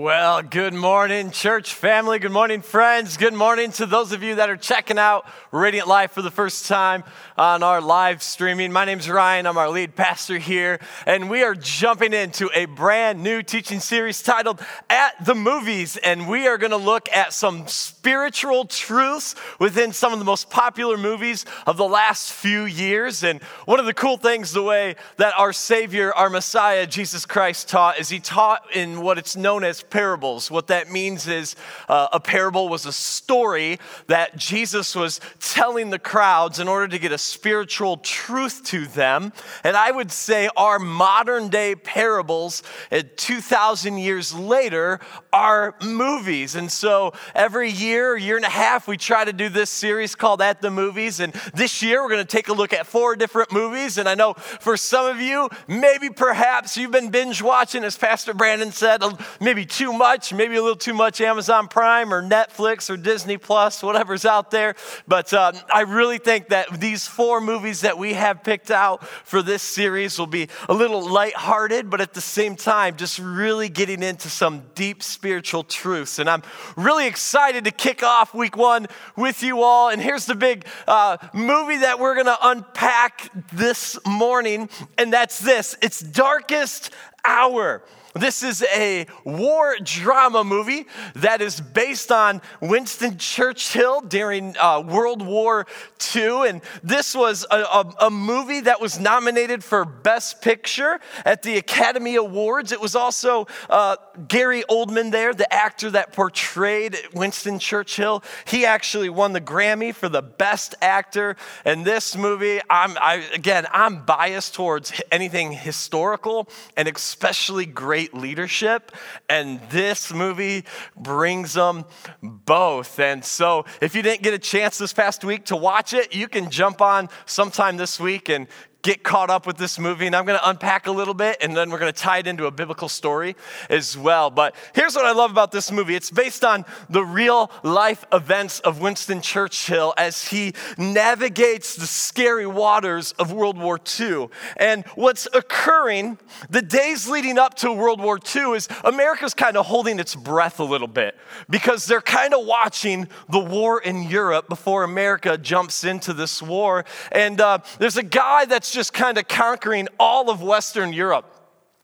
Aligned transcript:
Well, 0.00 0.40
good 0.40 0.72
morning, 0.72 1.30
church 1.30 1.74
family. 1.74 2.18
Good 2.18 2.32
morning, 2.32 2.62
friends. 2.62 3.18
Good 3.18 3.34
morning 3.34 3.70
to 3.72 3.84
those 3.84 4.12
of 4.12 4.22
you 4.22 4.36
that 4.36 4.48
are 4.48 4.56
checking 4.56 4.98
out 4.98 5.26
Radiant 5.52 5.88
Life 5.88 6.12
for 6.12 6.22
the 6.22 6.30
first 6.30 6.66
time 6.66 7.04
on 7.36 7.62
our 7.62 7.82
live 7.82 8.22
streaming. 8.22 8.72
My 8.72 8.86
name 8.86 8.98
is 8.98 9.10
Ryan. 9.10 9.46
I'm 9.46 9.58
our 9.58 9.68
lead 9.68 9.94
pastor 9.94 10.38
here, 10.38 10.80
and 11.04 11.28
we 11.28 11.42
are 11.42 11.54
jumping 11.54 12.14
into 12.14 12.48
a 12.54 12.64
brand 12.64 13.22
new 13.22 13.42
teaching 13.42 13.78
series 13.78 14.22
titled 14.22 14.62
At 14.88 15.22
the 15.22 15.34
Movies. 15.34 15.98
And 15.98 16.30
we 16.30 16.46
are 16.46 16.56
going 16.56 16.70
to 16.70 16.78
look 16.78 17.10
at 17.12 17.34
some 17.34 17.66
spiritual 17.66 18.64
truths 18.64 19.34
within 19.58 19.92
some 19.92 20.14
of 20.14 20.18
the 20.18 20.24
most 20.24 20.48
popular 20.48 20.96
movies 20.96 21.44
of 21.66 21.76
the 21.76 21.86
last 21.86 22.32
few 22.32 22.64
years. 22.64 23.22
And 23.22 23.42
one 23.66 23.78
of 23.78 23.84
the 23.84 23.92
cool 23.92 24.16
things, 24.16 24.52
the 24.52 24.62
way 24.62 24.96
that 25.18 25.34
our 25.38 25.52
Savior, 25.52 26.10
our 26.14 26.30
Messiah, 26.30 26.86
Jesus 26.86 27.26
Christ, 27.26 27.68
taught, 27.68 28.00
is 28.00 28.08
he 28.08 28.18
taught 28.18 28.62
in 28.74 29.02
what 29.02 29.18
it's 29.18 29.36
known 29.36 29.62
as 29.62 29.82
parables. 29.90 30.50
What 30.50 30.68
that 30.68 30.90
means 30.90 31.26
is 31.26 31.56
uh, 31.88 32.08
a 32.12 32.20
parable 32.20 32.68
was 32.68 32.86
a 32.86 32.92
story 32.92 33.78
that 34.06 34.36
Jesus 34.36 34.94
was 34.94 35.20
telling 35.40 35.90
the 35.90 35.98
crowds 35.98 36.58
in 36.58 36.68
order 36.68 36.88
to 36.88 36.98
get 36.98 37.12
a 37.12 37.18
spiritual 37.18 37.98
truth 37.98 38.64
to 38.64 38.86
them. 38.86 39.32
And 39.64 39.76
I 39.76 39.90
would 39.90 40.12
say 40.12 40.48
our 40.56 40.78
modern 40.78 41.48
day 41.48 41.74
parables, 41.74 42.62
uh, 42.90 43.02
2,000 43.16 43.98
years 43.98 44.34
later, 44.34 45.00
are 45.32 45.74
movies. 45.82 46.54
And 46.54 46.70
so 46.70 47.12
every 47.34 47.70
year, 47.70 48.16
year 48.16 48.36
and 48.36 48.44
a 48.44 48.50
half, 48.50 48.88
we 48.88 48.96
try 48.96 49.24
to 49.24 49.32
do 49.32 49.48
this 49.48 49.70
series 49.70 50.14
called 50.14 50.42
At 50.42 50.60
the 50.60 50.70
Movies. 50.70 51.20
And 51.20 51.32
this 51.54 51.82
year, 51.82 52.02
we're 52.02 52.10
going 52.10 52.26
to 52.26 52.36
take 52.36 52.48
a 52.48 52.52
look 52.52 52.72
at 52.72 52.86
four 52.86 53.16
different 53.16 53.52
movies. 53.52 53.98
And 53.98 54.08
I 54.08 54.14
know 54.14 54.34
for 54.34 54.76
some 54.76 55.06
of 55.06 55.20
you, 55.20 55.48
maybe 55.68 56.10
perhaps 56.10 56.76
you've 56.76 56.90
been 56.90 57.10
binge 57.10 57.42
watching, 57.42 57.84
as 57.84 57.96
Pastor 57.96 58.34
Brandon 58.34 58.72
said, 58.72 59.02
maybe 59.40 59.64
too 59.80 59.94
much, 59.94 60.34
maybe 60.34 60.56
a 60.56 60.60
little 60.60 60.76
too 60.76 60.92
much 60.92 61.22
Amazon 61.22 61.66
Prime 61.66 62.12
or 62.12 62.22
Netflix 62.22 62.90
or 62.90 62.98
Disney 62.98 63.38
Plus, 63.38 63.82
whatever's 63.82 64.26
out 64.26 64.50
there. 64.50 64.74
But 65.08 65.32
uh, 65.32 65.52
I 65.72 65.80
really 65.82 66.18
think 66.18 66.48
that 66.48 66.78
these 66.78 67.08
four 67.08 67.40
movies 67.40 67.80
that 67.80 67.96
we 67.96 68.12
have 68.12 68.44
picked 68.44 68.70
out 68.70 69.02
for 69.08 69.40
this 69.40 69.62
series 69.62 70.18
will 70.18 70.26
be 70.26 70.48
a 70.68 70.74
little 70.74 71.00
lighthearted, 71.00 71.88
but 71.88 72.02
at 72.02 72.12
the 72.12 72.20
same 72.20 72.56
time, 72.56 72.96
just 72.96 73.18
really 73.18 73.70
getting 73.70 74.02
into 74.02 74.28
some 74.28 74.64
deep 74.74 75.02
spiritual 75.02 75.64
truths. 75.64 76.18
And 76.18 76.28
I'm 76.28 76.42
really 76.76 77.06
excited 77.06 77.64
to 77.64 77.70
kick 77.70 78.02
off 78.02 78.34
week 78.34 78.58
one 78.58 78.86
with 79.16 79.42
you 79.42 79.62
all. 79.62 79.88
And 79.88 80.02
here's 80.02 80.26
the 80.26 80.34
big 80.34 80.66
uh, 80.86 81.16
movie 81.32 81.78
that 81.78 81.98
we're 81.98 82.16
going 82.16 82.26
to 82.26 82.38
unpack 82.42 83.30
this 83.54 83.98
morning, 84.06 84.68
and 84.98 85.10
that's 85.10 85.38
this 85.38 85.74
it's 85.80 86.00
Darkest 86.00 86.90
Hour. 87.24 87.82
This 88.14 88.42
is 88.42 88.64
a 88.74 89.06
war 89.24 89.76
drama 89.82 90.42
movie 90.42 90.86
that 91.14 91.40
is 91.40 91.60
based 91.60 92.10
on 92.10 92.42
Winston 92.60 93.18
Churchill 93.18 94.00
during 94.00 94.56
uh, 94.58 94.80
World 94.80 95.24
War 95.24 95.66
II. 96.14 96.48
And 96.48 96.60
this 96.82 97.14
was 97.14 97.46
a, 97.52 97.58
a, 97.58 97.94
a, 98.00 98.10
movie 98.10 98.62
that 98.62 98.80
was 98.80 98.98
nominated 98.98 99.62
for 99.62 99.84
Best 99.84 100.42
Picture 100.42 100.98
at 101.24 101.42
the 101.42 101.56
Academy 101.56 102.16
Awards. 102.16 102.72
It 102.72 102.80
was 102.80 102.96
also 102.96 103.46
uh, 103.68 103.96
Gary 104.26 104.64
Oldman 104.68 105.12
there, 105.12 105.32
the 105.32 105.52
actor 105.52 105.90
that 105.90 106.12
portrayed 106.12 106.96
Winston 107.14 107.60
Churchill. 107.60 108.24
He 108.44 108.66
actually 108.66 109.08
won 109.08 109.34
the 109.34 109.40
Grammy 109.40 109.94
for 109.94 110.08
the 110.08 110.22
Best 110.22 110.74
Actor. 110.82 111.36
And 111.64 111.84
this 111.84 112.16
movie, 112.16 112.60
I'm, 112.68 112.98
I, 112.98 113.24
again, 113.32 113.66
I'm 113.70 114.04
biased 114.04 114.54
towards 114.54 115.00
anything 115.12 115.52
historical 115.52 116.48
and 116.76 116.88
especially 116.88 117.66
great 117.66 117.99
great 118.00 118.14
leadership, 118.14 118.92
and 119.28 119.60
this 119.68 120.10
movie 120.10 120.64
brings 120.96 121.52
them 121.52 121.84
both. 122.22 122.98
And 122.98 123.22
so, 123.22 123.66
if 123.82 123.94
you 123.94 124.00
didn't 124.00 124.22
get 124.22 124.32
a 124.32 124.38
chance 124.38 124.78
this 124.78 124.94
past 124.94 125.22
week 125.22 125.44
to 125.46 125.56
watch 125.56 125.92
it, 125.92 126.14
you 126.14 126.26
can 126.26 126.50
jump 126.50 126.80
on 126.80 127.10
sometime 127.26 127.76
this 127.76 128.00
week 128.00 128.30
and 128.30 128.46
get 128.82 129.02
caught 129.02 129.30
up 129.30 129.46
with 129.46 129.56
this 129.56 129.78
movie, 129.78 130.06
and 130.06 130.16
I'm 130.16 130.24
going 130.24 130.38
to 130.38 130.48
unpack 130.48 130.86
a 130.86 130.92
little 130.92 131.14
bit, 131.14 131.36
and 131.40 131.56
then 131.56 131.70
we're 131.70 131.78
going 131.78 131.92
to 131.92 131.98
tie 131.98 132.18
it 132.18 132.26
into 132.26 132.46
a 132.46 132.50
biblical 132.50 132.88
story 132.88 133.36
as 133.68 133.96
well. 133.96 134.30
But 134.30 134.54
here's 134.74 134.94
what 134.94 135.04
I 135.04 135.12
love 135.12 135.30
about 135.30 135.52
this 135.52 135.70
movie 135.70 135.94
it's 135.94 136.10
based 136.10 136.44
on 136.44 136.64
the 136.88 137.04
real 137.04 137.50
life 137.62 138.04
events 138.12 138.60
of 138.60 138.80
Winston 138.80 139.20
Churchill 139.20 139.92
as 139.96 140.28
he 140.28 140.54
navigates 140.78 141.76
the 141.76 141.86
scary 141.86 142.46
waters 142.46 143.12
of 143.12 143.32
World 143.32 143.58
War 143.58 143.78
II. 144.00 144.28
And 144.56 144.86
what's 144.94 145.28
occurring 145.32 146.18
the 146.48 146.62
days 146.62 147.08
leading 147.08 147.38
up 147.38 147.54
to 147.56 147.72
World 147.72 148.00
War 148.00 148.18
II 148.34 148.52
is 148.52 148.68
America's 148.84 149.34
kind 149.34 149.56
of 149.56 149.66
holding 149.66 149.98
its 149.98 150.14
breath 150.14 150.60
a 150.60 150.64
little 150.64 150.88
bit 150.88 151.16
because 151.48 151.86
they're 151.86 152.00
kind 152.00 152.34
of 152.34 152.46
watching 152.46 153.08
the 153.28 153.38
war 153.38 153.80
in 153.80 154.04
Europe 154.04 154.48
before 154.48 154.84
America 154.84 155.36
jumps 155.36 155.84
into 155.84 156.12
this 156.12 156.40
war. 156.40 156.84
And 157.12 157.40
uh, 157.40 157.58
there's 157.78 157.96
a 157.96 158.02
guy 158.02 158.44
that's 158.44 158.69
just 158.72 158.92
kind 158.92 159.18
of 159.18 159.28
conquering 159.28 159.88
all 159.98 160.30
of 160.30 160.42
Western 160.42 160.92
Europe. 160.92 161.36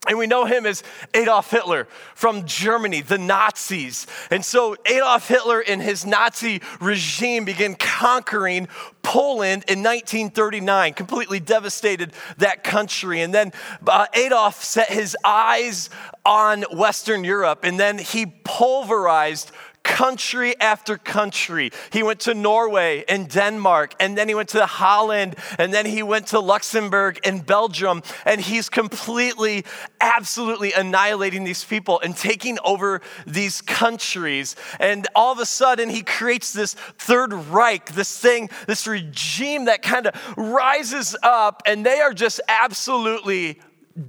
And 0.08 0.18
we 0.18 0.26
know 0.26 0.44
him 0.44 0.66
as 0.66 0.84
Adolf 1.14 1.50
Hitler 1.50 1.88
from 2.14 2.46
Germany, 2.46 3.00
the 3.00 3.18
Nazis. 3.18 4.06
And 4.30 4.44
so 4.44 4.76
Adolf 4.86 5.26
Hitler 5.26 5.60
and 5.60 5.82
his 5.82 6.06
Nazi 6.06 6.62
regime 6.80 7.44
began 7.44 7.74
conquering 7.74 8.68
Poland 9.02 9.64
in 9.68 9.80
1939, 9.82 10.94
completely 10.94 11.40
devastated 11.40 12.12
that 12.38 12.62
country. 12.62 13.20
And 13.20 13.34
then 13.34 13.52
uh, 13.86 14.06
Adolf 14.14 14.62
set 14.62 14.90
his 14.90 15.16
eyes 15.24 15.90
on 16.24 16.62
Western 16.72 17.24
Europe, 17.24 17.60
and 17.62 17.78
then 17.78 17.98
he 17.98 18.26
pulverized 18.26 19.50
country 19.86 20.60
after 20.60 20.98
country. 20.98 21.70
He 21.92 22.02
went 22.02 22.20
to 22.20 22.34
Norway 22.34 23.04
and 23.08 23.30
Denmark, 23.30 23.94
and 24.00 24.18
then 24.18 24.28
he 24.28 24.34
went 24.34 24.48
to 24.50 24.66
Holland, 24.66 25.36
and 25.58 25.72
then 25.72 25.86
he 25.86 26.02
went 26.02 26.26
to 26.28 26.40
Luxembourg 26.40 27.20
and 27.24 27.46
Belgium, 27.46 28.02
and 28.24 28.40
he's 28.40 28.68
completely, 28.68 29.64
absolutely 30.00 30.72
annihilating 30.72 31.44
these 31.44 31.62
people 31.62 32.00
and 32.00 32.16
taking 32.16 32.58
over 32.64 33.00
these 33.26 33.62
countries. 33.62 34.56
And 34.80 35.06
all 35.14 35.32
of 35.32 35.38
a 35.38 35.46
sudden, 35.46 35.88
he 35.88 36.02
creates 36.02 36.52
this 36.52 36.74
Third 36.74 37.32
Reich, 37.32 37.92
this 37.92 38.18
thing, 38.18 38.50
this 38.66 38.88
regime 38.88 39.66
that 39.66 39.82
kind 39.82 40.08
of 40.08 40.14
rises 40.36 41.16
up, 41.22 41.62
and 41.64 41.86
they 41.86 42.00
are 42.00 42.12
just 42.12 42.40
absolutely 42.48 43.60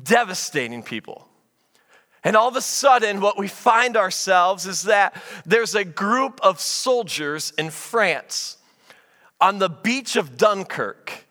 devastating 0.04 0.82
people. 0.82 1.27
And 2.28 2.36
all 2.36 2.50
of 2.50 2.58
a 2.58 2.62
sudden, 2.62 3.22
what 3.22 3.38
we 3.38 3.48
find 3.48 3.96
ourselves 3.96 4.66
is 4.66 4.82
that 4.82 5.16
there's 5.46 5.76
a 5.76 5.86
group 5.86 6.42
of 6.44 6.60
soldiers 6.60 7.54
in 7.58 7.70
France 7.70 8.58
on 9.40 9.60
the 9.60 9.70
beach 9.70 10.18
of 10.18 10.36
Dunkirk. 10.36 11.24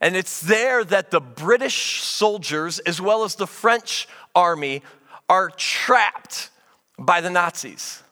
And 0.00 0.14
it's 0.14 0.40
there 0.40 0.84
that 0.84 1.10
the 1.10 1.20
British 1.20 2.04
soldiers, 2.04 2.78
as 2.78 3.00
well 3.00 3.24
as 3.24 3.34
the 3.34 3.48
French 3.48 4.06
army, 4.32 4.84
are 5.28 5.50
trapped 5.50 6.50
by 6.96 7.20
the 7.20 7.30
Nazis. 7.30 8.04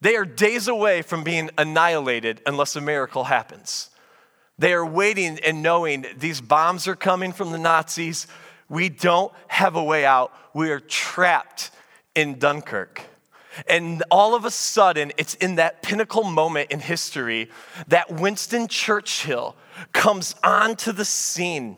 They 0.00 0.16
are 0.16 0.24
days 0.24 0.68
away 0.68 1.02
from 1.02 1.22
being 1.22 1.50
annihilated 1.58 2.40
unless 2.46 2.76
a 2.76 2.80
miracle 2.80 3.24
happens. 3.24 3.90
They 4.58 4.72
are 4.72 4.86
waiting 4.86 5.38
and 5.44 5.62
knowing 5.62 6.06
these 6.16 6.40
bombs 6.40 6.88
are 6.88 6.96
coming 6.96 7.30
from 7.30 7.52
the 7.52 7.58
Nazis 7.58 8.26
we 8.68 8.88
don't 8.88 9.32
have 9.46 9.76
a 9.76 9.82
way 9.82 10.04
out. 10.04 10.32
We 10.54 10.70
are 10.70 10.80
trapped 10.80 11.70
in 12.14 12.38
Dunkirk. 12.38 13.02
And 13.68 14.02
all 14.10 14.34
of 14.34 14.44
a 14.44 14.50
sudden, 14.50 15.12
it's 15.16 15.34
in 15.34 15.56
that 15.56 15.82
pinnacle 15.82 16.24
moment 16.24 16.70
in 16.70 16.80
history 16.80 17.50
that 17.88 18.10
Winston 18.10 18.68
Churchill 18.68 19.56
comes 19.92 20.34
onto 20.44 20.92
the 20.92 21.04
scene 21.04 21.76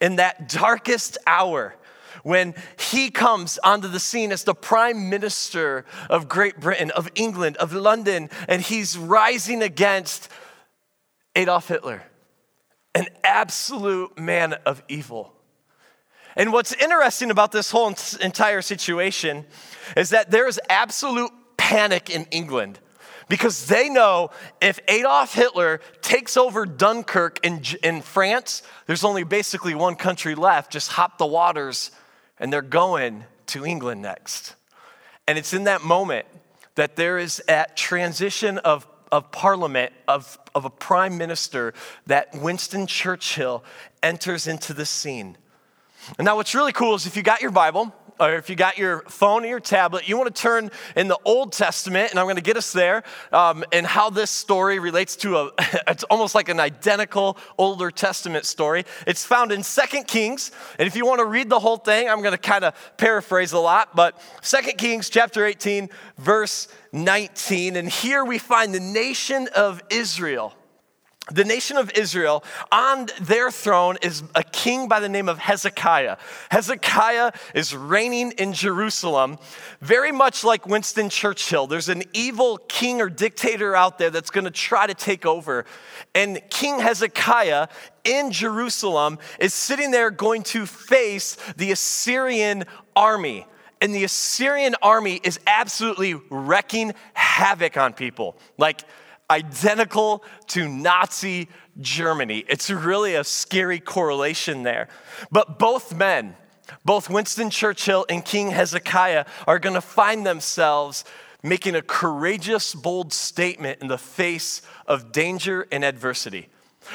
in 0.00 0.16
that 0.16 0.48
darkest 0.48 1.18
hour 1.26 1.76
when 2.22 2.54
he 2.78 3.10
comes 3.10 3.58
onto 3.64 3.88
the 3.88 4.00
scene 4.00 4.32
as 4.32 4.44
the 4.44 4.54
prime 4.54 5.08
minister 5.08 5.84
of 6.08 6.28
Great 6.28 6.60
Britain, 6.60 6.90
of 6.90 7.08
England, 7.14 7.56
of 7.58 7.72
London, 7.72 8.28
and 8.48 8.60
he's 8.60 8.98
rising 8.98 9.62
against 9.62 10.28
Adolf 11.34 11.68
Hitler, 11.68 12.02
an 12.94 13.06
absolute 13.24 14.18
man 14.18 14.54
of 14.66 14.82
evil. 14.88 15.32
And 16.36 16.52
what's 16.52 16.72
interesting 16.72 17.30
about 17.30 17.52
this 17.52 17.70
whole 17.70 17.94
entire 18.20 18.62
situation 18.62 19.44
is 19.96 20.10
that 20.10 20.30
there 20.30 20.46
is 20.46 20.60
absolute 20.68 21.30
panic 21.56 22.10
in 22.10 22.24
England 22.30 22.78
because 23.30 23.66
they 23.66 23.88
know 23.88 24.30
if 24.60 24.80
Adolf 24.88 25.34
Hitler 25.34 25.80
takes 26.02 26.36
over 26.36 26.66
Dunkirk 26.66 27.38
in, 27.44 27.62
in 27.82 28.02
France, 28.02 28.62
there's 28.86 29.04
only 29.04 29.22
basically 29.22 29.74
one 29.74 29.94
country 29.94 30.34
left. 30.34 30.72
Just 30.72 30.90
hop 30.90 31.16
the 31.16 31.26
waters, 31.26 31.92
and 32.40 32.52
they're 32.52 32.60
going 32.60 33.24
to 33.46 33.64
England 33.64 34.02
next. 34.02 34.56
And 35.28 35.38
it's 35.38 35.54
in 35.54 35.64
that 35.64 35.82
moment 35.82 36.26
that 36.74 36.96
there 36.96 37.18
is 37.18 37.40
that 37.46 37.76
transition 37.76 38.58
of, 38.58 38.86
of 39.12 39.30
parliament, 39.30 39.92
of, 40.08 40.36
of 40.54 40.64
a 40.64 40.70
prime 40.70 41.16
minister, 41.16 41.72
that 42.06 42.34
Winston 42.34 42.88
Churchill 42.88 43.62
enters 44.02 44.48
into 44.48 44.74
the 44.74 44.86
scene. 44.86 45.38
And 46.18 46.24
now, 46.24 46.36
what's 46.36 46.54
really 46.54 46.72
cool 46.72 46.94
is 46.94 47.06
if 47.06 47.16
you 47.16 47.22
got 47.22 47.42
your 47.42 47.50
Bible, 47.50 47.94
or 48.20 48.34
if 48.34 48.50
you 48.50 48.56
got 48.56 48.76
your 48.76 49.00
phone 49.08 49.44
or 49.44 49.48
your 49.48 49.60
tablet, 49.60 50.08
you 50.08 50.16
want 50.16 50.34
to 50.34 50.42
turn 50.42 50.70
in 50.94 51.08
the 51.08 51.18
Old 51.24 51.52
Testament, 51.52 52.10
and 52.10 52.20
I'm 52.20 52.26
going 52.26 52.36
to 52.36 52.42
get 52.42 52.56
us 52.56 52.72
there, 52.72 53.02
um, 53.32 53.64
and 53.72 53.86
how 53.86 54.10
this 54.10 54.30
story 54.30 54.78
relates 54.78 55.16
to 55.16 55.38
a, 55.38 55.50
it's 55.88 56.04
almost 56.04 56.34
like 56.34 56.48
an 56.48 56.60
identical 56.60 57.38
Older 57.56 57.90
Testament 57.90 58.44
story. 58.44 58.84
It's 59.06 59.24
found 59.24 59.52
in 59.52 59.62
Second 59.62 60.06
Kings, 60.06 60.52
and 60.78 60.86
if 60.86 60.94
you 60.94 61.06
want 61.06 61.20
to 61.20 61.24
read 61.24 61.48
the 61.48 61.58
whole 61.58 61.78
thing, 61.78 62.08
I'm 62.08 62.20
going 62.20 62.32
to 62.32 62.38
kind 62.38 62.64
of 62.64 62.74
paraphrase 62.98 63.52
a 63.52 63.58
lot, 63.58 63.96
but 63.96 64.20
Second 64.42 64.76
Kings 64.76 65.08
chapter 65.08 65.46
18, 65.46 65.88
verse 66.18 66.68
19, 66.92 67.76
and 67.76 67.88
here 67.88 68.24
we 68.24 68.38
find 68.38 68.74
the 68.74 68.80
nation 68.80 69.48
of 69.56 69.82
Israel 69.90 70.54
the 71.32 71.44
nation 71.44 71.76
of 71.76 71.90
Israel, 71.92 72.44
on 72.72 73.08
their 73.20 73.50
throne 73.50 73.96
is 74.02 74.22
a 74.34 74.42
king 74.42 74.88
by 74.88 75.00
the 75.00 75.08
name 75.08 75.28
of 75.28 75.38
Hezekiah. 75.38 76.16
Hezekiah 76.50 77.32
is 77.54 77.74
reigning 77.74 78.32
in 78.32 78.52
Jerusalem, 78.52 79.38
very 79.80 80.12
much 80.12 80.44
like 80.44 80.66
Winston 80.66 81.08
Churchill. 81.08 81.66
There's 81.66 81.88
an 81.88 82.02
evil 82.12 82.58
king 82.68 83.00
or 83.00 83.08
dictator 83.08 83.74
out 83.74 83.98
there 83.98 84.10
that's 84.10 84.30
going 84.30 84.44
to 84.44 84.50
try 84.50 84.86
to 84.86 84.94
take 84.94 85.26
over. 85.26 85.64
And 86.14 86.40
King 86.50 86.80
Hezekiah 86.80 87.68
in 88.04 88.32
Jerusalem 88.32 89.18
is 89.38 89.54
sitting 89.54 89.90
there 89.90 90.10
going 90.10 90.42
to 90.44 90.66
face 90.66 91.36
the 91.56 91.72
Assyrian 91.72 92.64
army. 92.96 93.46
And 93.80 93.94
the 93.94 94.04
Assyrian 94.04 94.74
army 94.82 95.20
is 95.22 95.40
absolutely 95.46 96.14
wrecking 96.28 96.92
havoc 97.14 97.76
on 97.76 97.94
people. 97.94 98.36
Like, 98.58 98.82
identical 99.30 100.24
to 100.48 100.68
Nazi 100.68 101.48
Germany. 101.80 102.44
It's 102.48 102.70
really 102.70 103.14
a 103.14 103.24
scary 103.24 103.80
correlation 103.80 104.64
there. 104.64 104.88
But 105.30 105.58
both 105.58 105.94
men, 105.94 106.36
both 106.84 107.08
Winston 107.08 107.50
Churchill 107.50 108.04
and 108.08 108.24
King 108.24 108.50
Hezekiah, 108.50 109.24
are 109.46 109.58
going 109.58 109.74
to 109.74 109.80
find 109.80 110.26
themselves 110.26 111.04
making 111.42 111.74
a 111.74 111.82
courageous, 111.82 112.74
bold 112.74 113.12
statement 113.12 113.80
in 113.80 113.88
the 113.88 113.98
face 113.98 114.62
of 114.86 115.12
danger 115.12 115.66
and 115.72 115.84
adversity. 115.84 116.48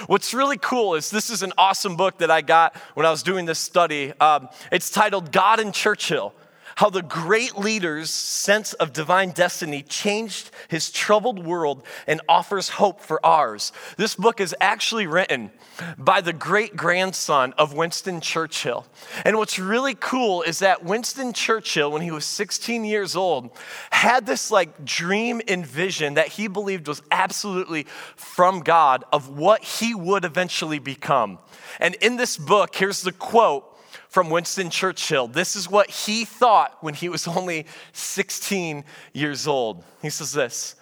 What's 0.08 0.34
really 0.34 0.58
cool 0.58 0.96
is 0.96 1.10
this 1.10 1.30
is 1.30 1.42
an 1.42 1.54
awesome 1.58 1.96
book 1.96 2.18
that 2.20 2.30
I 2.30 2.42
got 2.42 2.76
when 2.96 3.06
I 3.06 3.12
was 3.12 3.24
doing 3.24 3.46
this 3.46 3.60
study. 3.60 4.14
Um, 4.20 4.50
it's 4.72 4.90
titled 4.90 5.32
God 5.32 5.60
and 5.60 5.74
Churchill 5.74 6.34
how 6.76 6.90
the 6.90 7.02
great 7.02 7.58
leader's 7.58 8.10
sense 8.10 8.74
of 8.74 8.92
divine 8.92 9.32
destiny 9.32 9.82
changed 9.82 10.52
his 10.68 10.92
troubled 10.92 11.46
world 11.46 11.84
and 12.06 12.22
offers 12.28 12.70
hope 12.70 13.00
for 13.00 13.26
ours. 13.26 13.72
This 13.98 14.16
book 14.16 14.42
is 14.42 14.54
actually 14.60 15.08
written 15.08 15.52
by 15.98 16.20
the 16.20 16.34
great 16.34 16.76
grandson 16.76 17.54
of 17.58 17.74
Winston 17.74 18.20
Churchill. 18.20 18.86
And 19.24 19.38
what's 19.38 19.58
really 19.58 19.96
cool 19.96 20.42
is 20.42 20.60
that 20.60 20.84
Winston 20.84 21.32
Churchill, 21.32 21.92
when 21.92 22.02
he 22.02 22.12
was 22.12 22.26
16 22.26 22.84
years 22.84 23.16
old, 23.16 23.52
had 23.92 24.26
this 24.26 24.52
like 24.52 24.84
dream 24.84 25.42
and 25.48 25.66
vision 25.66 26.16
that 26.16 26.28
he 26.28 26.48
believed 26.48 26.88
was 26.88 27.02
absolutely 27.10 27.84
from 28.16 28.60
God 28.60 29.06
of 29.14 29.30
what 29.30 29.64
he 29.64 29.96
would 29.96 30.26
eventually 30.26 30.80
become. 30.80 31.40
And 31.80 31.96
in 31.96 32.18
this 32.18 32.38
book, 32.38 32.76
here's 32.76 33.02
the 33.02 33.14
quote 33.14 33.72
from 34.16 34.30
Winston 34.30 34.70
Churchill. 34.70 35.28
This 35.28 35.58
is 35.58 35.70
what 35.70 35.90
he 35.90 36.24
thought 36.24 36.78
when 36.80 36.94
he 36.94 37.10
was 37.10 37.28
only 37.38 37.66
16 37.92 38.86
years 39.12 39.46
old. 39.46 39.84
He 40.02 40.10
says 40.10 40.32
this 40.32 40.76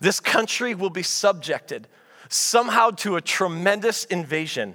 This 0.00 0.18
country 0.18 0.74
will 0.74 0.90
be 0.90 1.04
subjected 1.04 1.86
somehow 2.28 2.90
to 2.90 3.14
a 3.14 3.20
tremendous 3.20 4.06
invasion. 4.06 4.74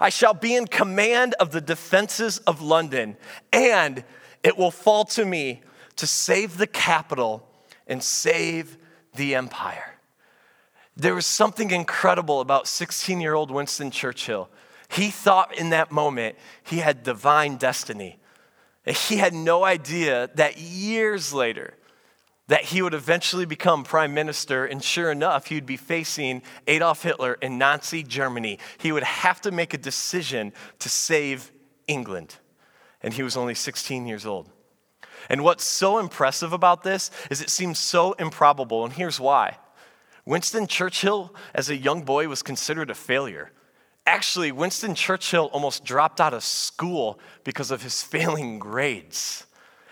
I 0.00 0.08
shall 0.08 0.34
be 0.34 0.56
in 0.56 0.66
command 0.66 1.36
of 1.38 1.52
the 1.52 1.60
defenses 1.60 2.38
of 2.38 2.60
London, 2.60 3.16
and 3.52 4.02
it 4.42 4.58
will 4.58 4.72
fall 4.72 5.04
to 5.04 5.24
me 5.24 5.62
to 5.94 6.06
save 6.08 6.58
the 6.58 6.66
capital 6.66 7.48
and 7.86 8.02
save 8.02 8.76
the 9.14 9.36
empire. 9.36 10.00
There 10.96 11.14
was 11.14 11.26
something 11.26 11.70
incredible 11.70 12.40
about 12.40 12.66
16 12.66 13.20
year 13.20 13.34
old 13.34 13.52
Winston 13.52 13.92
Churchill. 13.92 14.48
He 14.92 15.10
thought 15.10 15.56
in 15.56 15.70
that 15.70 15.90
moment 15.90 16.36
he 16.62 16.78
had 16.78 17.02
divine 17.02 17.56
destiny. 17.56 18.18
He 18.84 19.16
had 19.16 19.32
no 19.32 19.64
idea 19.64 20.28
that 20.34 20.58
years 20.58 21.32
later, 21.32 21.74
that 22.48 22.64
he 22.64 22.82
would 22.82 22.92
eventually 22.92 23.46
become 23.46 23.84
prime 23.84 24.12
minister, 24.12 24.66
and 24.66 24.82
sure 24.82 25.10
enough, 25.10 25.46
he 25.46 25.54
would 25.54 25.64
be 25.64 25.78
facing 25.78 26.42
Adolf 26.66 27.02
Hitler 27.02 27.34
in 27.40 27.56
Nazi 27.56 28.02
Germany. 28.02 28.58
He 28.76 28.92
would 28.92 29.04
have 29.04 29.40
to 29.42 29.50
make 29.50 29.72
a 29.72 29.78
decision 29.78 30.52
to 30.80 30.88
save 30.90 31.50
England, 31.86 32.36
and 33.00 33.14
he 33.14 33.22
was 33.22 33.36
only 33.36 33.54
16 33.54 34.06
years 34.06 34.26
old. 34.26 34.50
And 35.30 35.42
what's 35.42 35.64
so 35.64 35.98
impressive 35.98 36.52
about 36.52 36.82
this 36.82 37.10
is 37.30 37.40
it 37.40 37.48
seems 37.48 37.78
so 37.78 38.12
improbable, 38.14 38.84
and 38.84 38.92
here's 38.92 39.20
why. 39.20 39.56
Winston 40.26 40.66
Churchill, 40.66 41.34
as 41.54 41.70
a 41.70 41.76
young 41.76 42.02
boy, 42.02 42.28
was 42.28 42.42
considered 42.42 42.90
a 42.90 42.94
failure. 42.94 43.52
Actually, 44.06 44.50
Winston 44.50 44.94
Churchill 44.94 45.46
almost 45.52 45.84
dropped 45.84 46.20
out 46.20 46.34
of 46.34 46.42
school 46.42 47.20
because 47.44 47.70
of 47.70 47.82
his 47.82 48.02
failing 48.02 48.58
grades. 48.58 49.46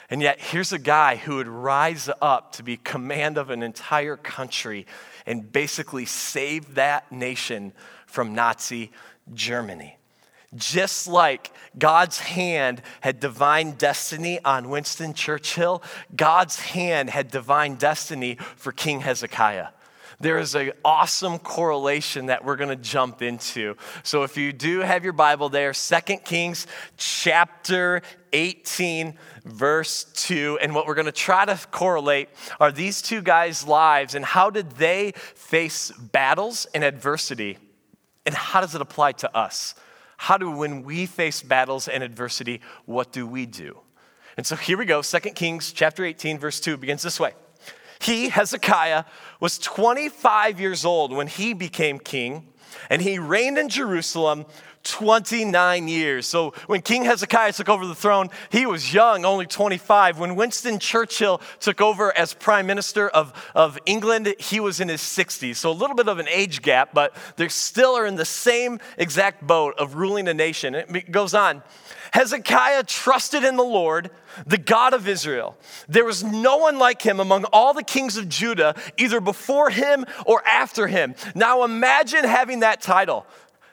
And 0.08 0.20
yet, 0.20 0.40
here's 0.40 0.72
a 0.72 0.78
guy 0.78 1.14
who 1.14 1.36
would 1.36 1.46
rise 1.46 2.10
up 2.20 2.52
to 2.52 2.64
be 2.64 2.76
command 2.76 3.38
of 3.38 3.50
an 3.50 3.62
entire 3.62 4.16
country 4.16 4.86
and 5.24 5.52
basically 5.52 6.04
save 6.04 6.74
that 6.74 7.12
nation 7.12 7.72
from 8.06 8.34
Nazi 8.34 8.90
Germany. 9.32 9.96
Just 10.56 11.06
like 11.06 11.52
God's 11.78 12.18
hand 12.18 12.82
had 13.02 13.20
divine 13.20 13.72
destiny 13.72 14.40
on 14.44 14.68
Winston 14.68 15.14
Churchill, 15.14 15.80
God's 16.16 16.58
hand 16.58 17.10
had 17.10 17.30
divine 17.30 17.76
destiny 17.76 18.36
for 18.56 18.72
King 18.72 19.02
Hezekiah 19.02 19.68
there 20.20 20.38
is 20.38 20.54
an 20.54 20.72
awesome 20.84 21.38
correlation 21.38 22.26
that 22.26 22.44
we're 22.44 22.56
going 22.56 22.68
to 22.68 22.76
jump 22.76 23.22
into. 23.22 23.74
So 24.02 24.22
if 24.22 24.36
you 24.36 24.52
do 24.52 24.80
have 24.80 25.02
your 25.02 25.14
Bible 25.14 25.48
there, 25.48 25.72
Second 25.72 26.24
Kings 26.24 26.66
chapter 26.98 28.02
18, 28.34 29.14
verse 29.44 30.04
2. 30.14 30.58
And 30.60 30.74
what 30.74 30.86
we're 30.86 30.94
going 30.94 31.06
to 31.06 31.12
try 31.12 31.46
to 31.46 31.58
correlate 31.70 32.28
are 32.60 32.70
these 32.70 33.00
two 33.00 33.22
guys' 33.22 33.66
lives 33.66 34.14
and 34.14 34.24
how 34.24 34.50
did 34.50 34.72
they 34.72 35.12
face 35.34 35.90
battles 35.90 36.66
and 36.74 36.84
adversity? 36.84 37.56
And 38.26 38.34
how 38.34 38.60
does 38.60 38.74
it 38.74 38.82
apply 38.82 39.12
to 39.12 39.36
us? 39.36 39.74
How 40.18 40.36
do, 40.36 40.50
when 40.50 40.82
we 40.82 41.06
face 41.06 41.42
battles 41.42 41.88
and 41.88 42.02
adversity, 42.02 42.60
what 42.84 43.10
do 43.10 43.26
we 43.26 43.46
do? 43.46 43.80
And 44.36 44.46
so 44.46 44.54
here 44.54 44.76
we 44.76 44.84
go. 44.84 45.00
Second 45.00 45.34
Kings 45.34 45.72
chapter 45.72 46.04
18, 46.04 46.38
verse 46.38 46.60
2 46.60 46.76
begins 46.76 47.02
this 47.02 47.18
way. 47.18 47.32
He, 48.00 48.30
Hezekiah, 48.30 49.04
was 49.40 49.58
25 49.58 50.58
years 50.58 50.84
old 50.84 51.12
when 51.12 51.26
he 51.26 51.52
became 51.52 51.98
king, 51.98 52.48
and 52.88 53.02
he 53.02 53.18
reigned 53.18 53.58
in 53.58 53.68
Jerusalem 53.68 54.46
29 54.82 55.88
years. 55.88 56.26
So 56.26 56.52
when 56.66 56.80
King 56.80 57.04
Hezekiah 57.04 57.52
took 57.52 57.68
over 57.68 57.86
the 57.86 57.94
throne, 57.94 58.30
he 58.50 58.66
was 58.66 58.92
young, 58.92 59.24
only 59.24 59.46
25. 59.46 60.18
When 60.18 60.36
Winston 60.36 60.78
Churchill 60.78 61.40
took 61.60 61.80
over 61.80 62.16
as 62.16 62.32
prime 62.32 62.66
minister 62.66 63.08
of, 63.08 63.32
of 63.54 63.78
England, 63.84 64.34
he 64.38 64.58
was 64.60 64.80
in 64.80 64.88
his 64.88 65.02
60s. 65.02 65.56
So 65.56 65.70
a 65.70 65.72
little 65.72 65.96
bit 65.96 66.08
of 66.08 66.18
an 66.18 66.28
age 66.28 66.62
gap, 66.62 66.90
but 66.94 67.14
they 67.36 67.48
still 67.48 67.96
are 67.96 68.06
in 68.06 68.16
the 68.16 68.24
same 68.24 68.80
exact 68.96 69.46
boat 69.46 69.74
of 69.78 69.96
ruling 69.96 70.28
a 70.28 70.34
nation. 70.34 70.74
It 70.74 71.10
goes 71.10 71.34
on. 71.34 71.62
Hezekiah 72.12 72.84
trusted 72.84 73.44
in 73.44 73.56
the 73.56 73.62
Lord, 73.62 74.10
the 74.46 74.58
God 74.58 74.94
of 74.94 75.06
Israel. 75.06 75.56
There 75.88 76.04
was 76.04 76.24
no 76.24 76.56
one 76.56 76.78
like 76.78 77.02
him 77.02 77.20
among 77.20 77.44
all 77.52 77.72
the 77.72 77.84
kings 77.84 78.16
of 78.16 78.28
Judah, 78.28 78.74
either 78.96 79.20
before 79.20 79.70
him 79.70 80.04
or 80.26 80.44
after 80.46 80.88
him. 80.88 81.14
Now 81.34 81.64
imagine 81.64 82.24
having 82.24 82.60
that 82.60 82.80
title. 82.80 83.26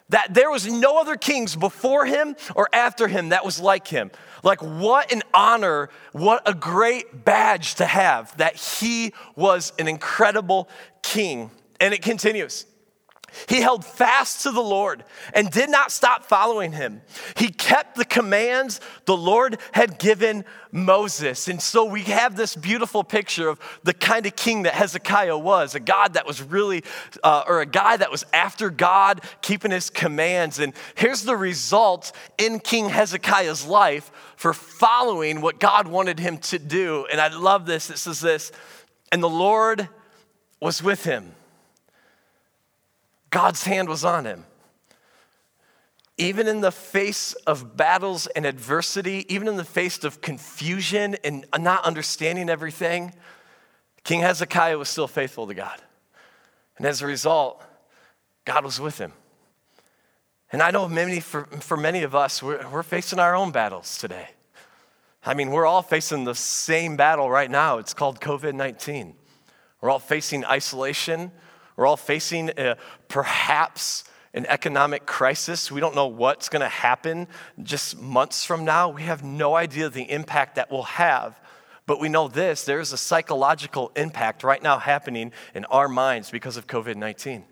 That 0.09 0.33
there 0.33 0.49
was 0.49 0.65
no 0.65 0.99
other 0.99 1.17
kings 1.17 1.55
before 1.55 2.05
him 2.05 2.35
or 2.55 2.69
after 2.71 3.07
him 3.07 3.29
that 3.29 3.43
was 3.43 3.59
like 3.59 3.87
him. 3.87 4.11
Like, 4.41 4.61
what 4.61 5.11
an 5.11 5.23
honor, 5.33 5.89
what 6.13 6.47
a 6.47 6.53
great 6.53 7.25
badge 7.25 7.75
to 7.75 7.85
have 7.85 8.35
that 8.37 8.55
he 8.55 9.13
was 9.35 9.73
an 9.77 9.87
incredible 9.87 10.69
king. 11.01 11.51
And 11.79 11.93
it 11.93 12.01
continues. 12.01 12.65
He 13.47 13.61
held 13.61 13.85
fast 13.85 14.43
to 14.43 14.51
the 14.51 14.61
Lord 14.61 15.03
and 15.33 15.49
did 15.49 15.69
not 15.69 15.91
stop 15.91 16.25
following 16.25 16.71
him. 16.71 17.01
He 17.35 17.49
kept 17.49 17.95
the 17.95 18.05
commands 18.05 18.81
the 19.05 19.17
Lord 19.17 19.57
had 19.71 19.99
given 19.99 20.45
Moses. 20.71 21.47
And 21.47 21.61
so 21.61 21.85
we 21.85 22.03
have 22.03 22.35
this 22.35 22.55
beautiful 22.55 23.03
picture 23.03 23.49
of 23.49 23.59
the 23.83 23.93
kind 23.93 24.25
of 24.25 24.35
king 24.35 24.63
that 24.63 24.73
Hezekiah 24.73 25.37
was 25.37 25.75
a 25.75 25.79
God 25.79 26.13
that 26.13 26.25
was 26.25 26.41
really, 26.41 26.83
uh, 27.23 27.43
or 27.47 27.61
a 27.61 27.65
guy 27.65 27.97
that 27.97 28.11
was 28.11 28.25
after 28.33 28.69
God, 28.69 29.21
keeping 29.41 29.71
his 29.71 29.89
commands. 29.89 30.59
And 30.59 30.73
here's 30.95 31.23
the 31.23 31.37
result 31.37 32.11
in 32.37 32.59
King 32.59 32.89
Hezekiah's 32.89 33.65
life 33.65 34.11
for 34.35 34.53
following 34.53 35.41
what 35.41 35.59
God 35.59 35.87
wanted 35.87 36.19
him 36.19 36.37
to 36.39 36.59
do. 36.59 37.07
And 37.11 37.21
I 37.21 37.27
love 37.29 37.65
this. 37.65 37.89
It 37.89 37.97
says 37.97 38.19
this, 38.19 38.51
and 39.11 39.23
the 39.23 39.29
Lord 39.29 39.89
was 40.59 40.81
with 40.83 41.03
him 41.03 41.33
God's 43.29 43.63
hand 43.63 43.89
was 43.89 44.05
on 44.05 44.25
him. 44.25 44.45
even 46.19 46.47
in 46.47 46.61
the 46.61 46.71
face 46.71 47.33
of 47.45 47.77
battles 47.77 48.25
and 48.27 48.43
adversity, 48.43 49.23
even 49.31 49.47
in 49.47 49.55
the 49.55 49.63
face 49.63 50.03
of 50.03 50.19
confusion 50.19 51.15
and 51.23 51.45
not 51.59 51.83
understanding 51.85 52.49
everything, 52.49 53.13
King 54.03 54.21
Hezekiah 54.21 54.77
was 54.79 54.89
still 54.89 55.07
faithful 55.07 55.45
to 55.45 55.53
God. 55.53 55.79
And 56.77 56.87
as 56.87 57.01
a 57.01 57.05
result, 57.05 57.61
God 58.45 58.63
was 58.63 58.79
with 58.79 58.97
him. 58.97 59.13
And 60.51 60.61
I 60.61 60.71
know 60.71 60.87
many, 60.87 61.19
for, 61.19 61.43
for 61.59 61.77
many 61.77 62.03
of 62.03 62.15
us, 62.15 62.41
we're, 62.41 62.67
we're 62.69 62.83
facing 62.83 63.19
our 63.19 63.35
own 63.35 63.51
battles 63.51 63.97
today. 63.97 64.29
I 65.25 65.33
mean, 65.33 65.51
we're 65.51 65.65
all 65.65 65.81
facing 65.81 66.23
the 66.23 66.35
same 66.35 66.95
battle 66.95 67.29
right 67.29 67.51
now. 67.51 67.79
It's 67.79 67.93
called 67.93 68.21
COVID 68.21 68.53
19. 68.53 69.13
We're 69.81 69.89
all 69.89 69.99
facing 69.99 70.45
isolation. 70.45 71.31
We're 71.77 71.85
all 71.85 71.95
facing 71.95 72.49
uh, 72.59 72.75
perhaps 73.07 74.03
an 74.33 74.45
economic 74.47 75.05
crisis. 75.05 75.71
We 75.71 75.79
don't 75.79 75.95
know 75.95 76.07
what's 76.07 76.49
going 76.49 76.61
to 76.61 76.67
happen 76.67 77.27
just 77.63 77.97
months 77.97 78.43
from 78.43 78.65
now. 78.65 78.89
We 78.89 79.03
have 79.03 79.23
no 79.23 79.55
idea 79.55 79.89
the 79.89 80.11
impact 80.11 80.55
that 80.55 80.69
will 80.69 80.83
have. 80.83 81.39
But 81.85 82.01
we 82.01 82.09
know 82.09 82.27
this 82.27 82.65
there's 82.65 82.91
a 82.91 82.97
psychological 82.97 83.91
impact 83.95 84.43
right 84.43 84.61
now 84.61 84.77
happening 84.77 85.31
in 85.55 85.63
our 85.65 85.87
minds 85.87 86.29
because 86.29 86.57
of 86.57 86.67
COVID 86.67 86.97
19. 86.97 87.45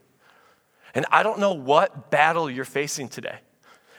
And 0.94 1.06
I 1.12 1.24
don't 1.24 1.40
know 1.40 1.54
what 1.54 2.12
battle 2.12 2.50
you're 2.50 2.66
facing 2.66 3.08
today. 3.08 3.40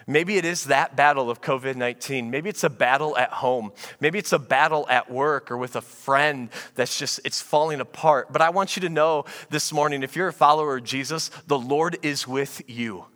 Maybe 0.08 0.36
it 0.36 0.44
is 0.44 0.64
that 0.64 0.94
battle 0.94 1.30
of 1.30 1.40
COVID 1.40 1.74
19. 1.74 2.30
Maybe 2.30 2.48
it's 2.48 2.62
a 2.62 2.70
battle 2.70 3.16
at 3.16 3.30
home. 3.30 3.72
Maybe 3.98 4.18
it's 4.18 4.32
a 4.32 4.38
battle 4.38 4.86
at 4.88 5.10
work 5.10 5.50
or 5.50 5.56
with 5.56 5.74
a 5.74 5.80
friend 5.80 6.48
that's 6.76 6.96
just, 6.96 7.20
it's 7.24 7.42
falling 7.42 7.80
apart. 7.80 8.32
But 8.32 8.40
I 8.40 8.50
want 8.50 8.76
you 8.76 8.82
to 8.82 8.88
know 8.88 9.24
this 9.50 9.72
morning 9.72 10.04
if 10.04 10.14
you're 10.14 10.28
a 10.28 10.32
follower 10.32 10.76
of 10.76 10.84
Jesus, 10.84 11.30
the 11.48 11.58
Lord 11.58 11.98
is 12.02 12.28
with 12.28 12.62
you. 12.68 13.06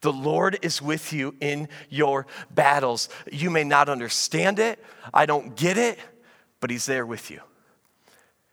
The 0.00 0.12
Lord 0.12 0.58
is 0.62 0.80
with 0.80 1.12
you 1.12 1.34
in 1.40 1.68
your 1.90 2.26
battles. 2.50 3.08
You 3.30 3.50
may 3.50 3.64
not 3.64 3.88
understand 3.88 4.58
it, 4.58 4.82
I 5.12 5.26
don't 5.26 5.54
get 5.54 5.76
it, 5.76 5.98
but 6.60 6.70
He's 6.70 6.86
there 6.86 7.04
with 7.04 7.30
you. 7.30 7.40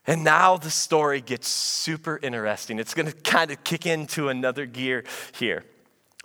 And 0.05 0.23
now 0.23 0.57
the 0.57 0.69
story 0.69 1.21
gets 1.21 1.47
super 1.47 2.19
interesting. 2.21 2.77
It's 2.77 2.93
going 2.93 3.05
to 3.05 3.13
kind 3.13 3.51
of 3.51 3.63
kick 3.63 3.85
into 3.85 4.27
another 4.27 4.65
gear 4.65 5.05
here. 5.33 5.63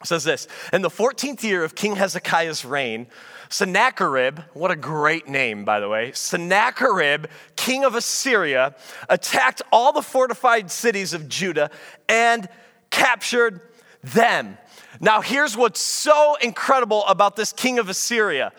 Says 0.04 0.24
this 0.24 0.46
In 0.72 0.82
the 0.82 0.90
14th 0.90 1.42
year 1.42 1.64
of 1.64 1.74
King 1.74 1.96
Hezekiah's 1.96 2.64
reign, 2.64 3.08
Sennacherib, 3.48 4.40
what 4.52 4.70
a 4.70 4.76
great 4.76 5.28
name, 5.28 5.64
by 5.64 5.80
the 5.80 5.88
way, 5.88 6.12
Sennacherib, 6.12 7.26
king 7.56 7.84
of 7.84 7.94
Assyria, 7.94 8.74
attacked 9.08 9.62
all 9.72 9.92
the 9.92 10.02
fortified 10.02 10.70
cities 10.70 11.14
of 11.14 11.28
Judah 11.28 11.70
and 12.08 12.48
captured 12.90 13.60
them. 14.02 14.58
Now, 15.00 15.20
here's 15.20 15.56
what's 15.56 15.80
so 15.80 16.36
incredible 16.40 17.04
about 17.06 17.36
this 17.36 17.52
king 17.52 17.78
of 17.78 17.88
Assyria 17.88 18.52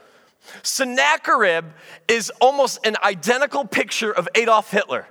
Sennacherib 0.63 1.65
is 2.08 2.31
almost 2.41 2.86
an 2.86 2.96
identical 3.03 3.65
picture 3.65 4.12
of 4.12 4.27
Adolf 4.36 4.72
Hitler. 4.72 5.05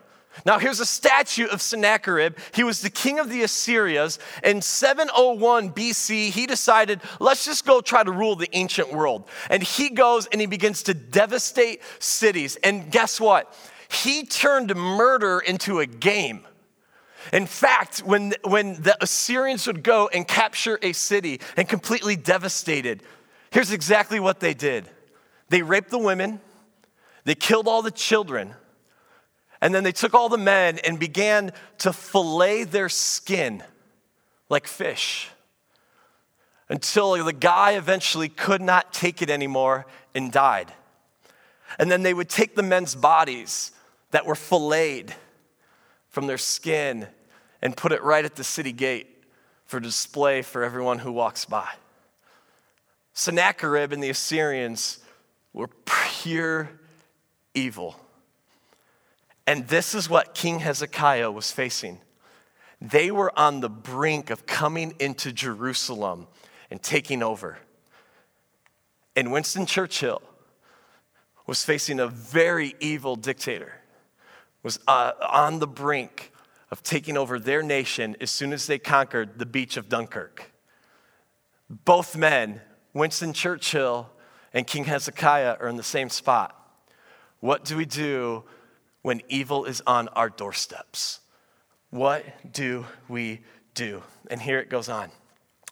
Now, 0.47 0.59
here's 0.59 0.81
a 0.81 0.87
statue 0.87 1.47
of 1.47 1.61
Sennacherib. 1.61 2.37
He 2.55 2.65
was 2.65 2.81
the 2.81 2.91
king 2.91 3.19
of 3.19 3.29
the 3.29 3.43
Assyrians. 3.43 4.19
In 4.45 4.63
701 4.63 5.73
BC, 5.73 6.31
he 6.31 6.47
decided, 6.47 7.01
let's 7.21 7.45
just 7.45 7.67
go 7.67 7.81
try 7.81 8.03
to 8.03 8.13
rule 8.13 8.37
the 8.37 8.49
ancient 8.53 8.93
world. 8.93 9.29
And 9.51 9.63
he 9.63 9.91
goes 9.91 10.27
and 10.27 10.41
he 10.41 10.47
begins 10.47 10.83
to 10.85 10.95
devastate 10.95 11.83
cities. 11.99 12.57
And 12.63 12.91
guess 12.91 13.21
what? 13.21 13.55
He 13.91 14.25
turned 14.25 14.75
murder 14.75 15.41
into 15.41 15.81
a 15.81 15.87
game. 15.87 16.47
In 17.33 17.47
fact, 17.47 18.01
when, 18.01 18.35
when 18.45 18.81
the 18.81 18.97
Assyrians 19.03 19.67
would 19.67 19.83
go 19.83 20.09
and 20.09 20.27
capture 20.27 20.79
a 20.83 20.93
city 20.93 21.41
and 21.57 21.69
completely 21.69 22.17
devastated, 22.17 23.03
here's 23.51 23.73
exactly 23.73 24.21
what 24.21 24.41
they 24.41 24.55
did 24.55 24.89
they 25.51 25.63
raped 25.63 25.91
the 25.91 25.99
women, 25.99 26.41
they 27.25 27.35
killed 27.35 27.67
all 27.67 27.83
the 27.83 27.91
children 27.91 28.55
and 29.61 29.75
then 29.75 29.85
they 29.85 29.93
took 29.93 30.15
all 30.15 30.29
the 30.29 30.39
men 30.39 30.79
and 30.79 30.99
began 30.99 31.53
to 31.79 31.93
fillet 31.93 32.65
their 32.65 32.89
skin 32.89 33.63
like 34.49 34.67
fish 34.67 35.31
until 36.69 37.23
the 37.25 37.33
guy 37.33 37.73
eventually 37.73 38.29
could 38.29 38.61
not 38.61 38.93
take 38.93 39.23
it 39.23 39.31
anymore 39.31 39.87
and 40.15 40.31
died. 40.31 40.73
And 41.79 41.91
then 41.91 42.03
they 42.03 42.15
would 42.15 42.29
take 42.29 42.55
the 42.55 42.63
men's 42.63 42.95
bodies 42.95 43.73
that 44.11 44.27
were 44.27 44.35
filleted 44.35 45.15
from 46.09 46.27
their 46.27 46.39
skin 46.39 47.07
and 47.61 47.77
put 47.77 47.93
it 47.93 48.03
right 48.03 48.25
at 48.25 48.37
the 48.37 48.45
city 48.45 48.73
gate 48.73 49.25
for 49.67 49.81
display 49.81 50.43
for 50.43 50.63
everyone 50.63 50.99
who 50.99 51.13
walks 51.13 51.45
by. 51.45 51.69
Sennacherib 53.13 53.93
and 53.93 54.03
the 54.03 54.11
Assyrians 54.11 55.01
were 55.53 55.69
pure 55.85 56.71
evil. 57.55 57.99
And 59.49 59.67
this 59.67 59.95
is 59.95 60.11
what 60.11 60.35
King 60.35 60.59
Hezekiah 60.59 61.31
was 61.31 61.51
facing. 61.51 62.03
They 62.83 63.11
were 63.11 63.33
on 63.37 63.61
the 63.61 63.71
brink 63.71 64.29
of 64.29 64.45
coming 64.45 64.95
into 64.99 65.33
Jerusalem 65.33 66.27
and 66.71 66.83
taking 66.83 67.23
over. 67.23 67.59
And 69.17 69.33
Winston 69.33 69.65
Churchill 69.65 70.21
was 71.47 71.65
facing 71.65 71.99
a 71.99 72.09
very 72.09 72.75
evil 72.79 73.17
dictator, 73.17 73.73
was 74.63 74.81
uh, 74.87 75.13
on 75.27 75.61
the 75.61 75.67
brink 75.67 76.31
of 76.71 76.83
taking 76.83 77.17
over 77.17 77.39
their 77.39 77.63
nation 77.63 78.17
as 78.21 78.31
soon 78.31 78.53
as 78.53 78.67
they 78.67 78.79
conquered 78.79 79.39
the 79.39 79.47
beach 79.47 79.79
of 79.79 79.89
Dunkirk. 79.89 80.53
Both 81.71 82.19
men, 82.19 82.61
Winston 82.93 83.33
Churchill 83.33 84.11
and 84.53 84.67
King 84.67 84.85
Hezekiah, 84.85 85.57
are 85.59 85.69
in 85.69 85.77
the 85.77 85.83
same 85.83 86.11
spot. 86.11 86.55
What 87.41 87.65
do 87.65 87.79
we 87.79 87.87
do 87.87 88.45
when 89.03 89.23
evil 89.29 89.65
is 89.65 89.83
on 89.87 90.09
our 90.09 90.29
doorsteps? 90.29 91.21
What 91.91 92.25
do 92.53 92.87
we 93.09 93.41
do? 93.75 94.03
And 94.31 94.43
here 94.43 94.59
it 94.59 94.69
goes 94.69 94.89
on 94.89 95.11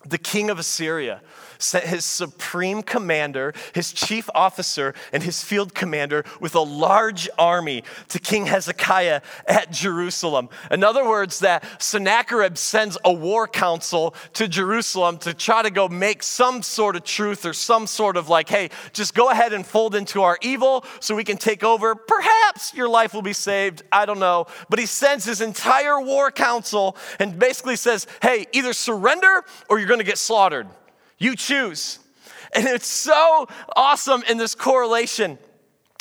the 0.08 0.18
king 0.18 0.50
of 0.50 0.58
Assyria 0.58 1.20
sent 1.58 1.84
his 1.84 2.04
supreme 2.04 2.82
commander, 2.82 3.54
his 3.74 3.92
chief 3.92 4.28
officer, 4.34 4.94
and 5.12 5.22
his 5.22 5.42
field 5.42 5.74
commander 5.74 6.24
with 6.40 6.54
a 6.54 6.60
large 6.60 7.28
army 7.38 7.82
to 8.08 8.18
King 8.18 8.46
Hezekiah 8.46 9.22
at 9.46 9.70
Jerusalem. 9.72 10.48
In 10.70 10.84
other 10.84 11.06
words, 11.06 11.40
that 11.40 11.64
Sennacherib 11.82 12.58
sends 12.58 12.98
a 13.04 13.12
war 13.12 13.48
council 13.48 14.14
to 14.34 14.48
Jerusalem 14.48 15.18
to 15.18 15.34
try 15.34 15.62
to 15.62 15.70
go 15.70 15.88
make 15.88 16.22
some 16.22 16.62
sort 16.62 16.96
of 16.96 17.04
truth 17.04 17.44
or 17.44 17.52
some 17.52 17.86
sort 17.86 18.16
of 18.16 18.28
like, 18.28 18.48
hey, 18.48 18.70
just 18.92 19.14
go 19.14 19.30
ahead 19.30 19.52
and 19.52 19.66
fold 19.66 19.94
into 19.94 20.22
our 20.22 20.38
evil 20.42 20.84
so 21.00 21.14
we 21.14 21.24
can 21.24 21.36
take 21.36 21.64
over. 21.64 21.94
Perhaps 21.94 22.74
your 22.74 22.88
life 22.88 23.14
will 23.14 23.22
be 23.22 23.32
saved. 23.32 23.82
I 23.90 24.06
don't 24.06 24.18
know. 24.18 24.46
But 24.68 24.78
he 24.78 24.86
sends 24.86 25.24
his 25.24 25.40
entire 25.40 26.00
war 26.00 26.30
council 26.30 26.96
and 27.18 27.38
basically 27.38 27.76
says, 27.76 28.06
hey, 28.22 28.46
either 28.52 28.72
surrender 28.72 29.44
or 29.68 29.78
you're 29.78 29.88
going 29.88 29.95
to 29.98 30.04
get 30.04 30.18
slaughtered. 30.18 30.68
You 31.18 31.36
choose. 31.36 31.98
And 32.54 32.66
it's 32.66 32.86
so 32.86 33.48
awesome 33.74 34.22
in 34.28 34.38
this 34.38 34.54
correlation 34.54 35.38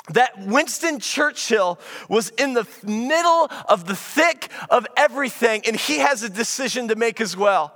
that 0.10 0.38
Winston 0.46 1.00
Churchill 1.00 1.80
was 2.10 2.30
in 2.30 2.54
the 2.54 2.68
middle 2.84 3.50
of 3.68 3.86
the 3.86 3.96
thick 3.96 4.50
of 4.70 4.86
everything, 4.96 5.64
and 5.66 5.76
he 5.76 6.00
has 6.00 6.22
a 6.22 6.30
decision 6.30 6.90
to 6.90 6.96
make 6.96 7.20
as 7.20 7.36
well. 7.36 7.76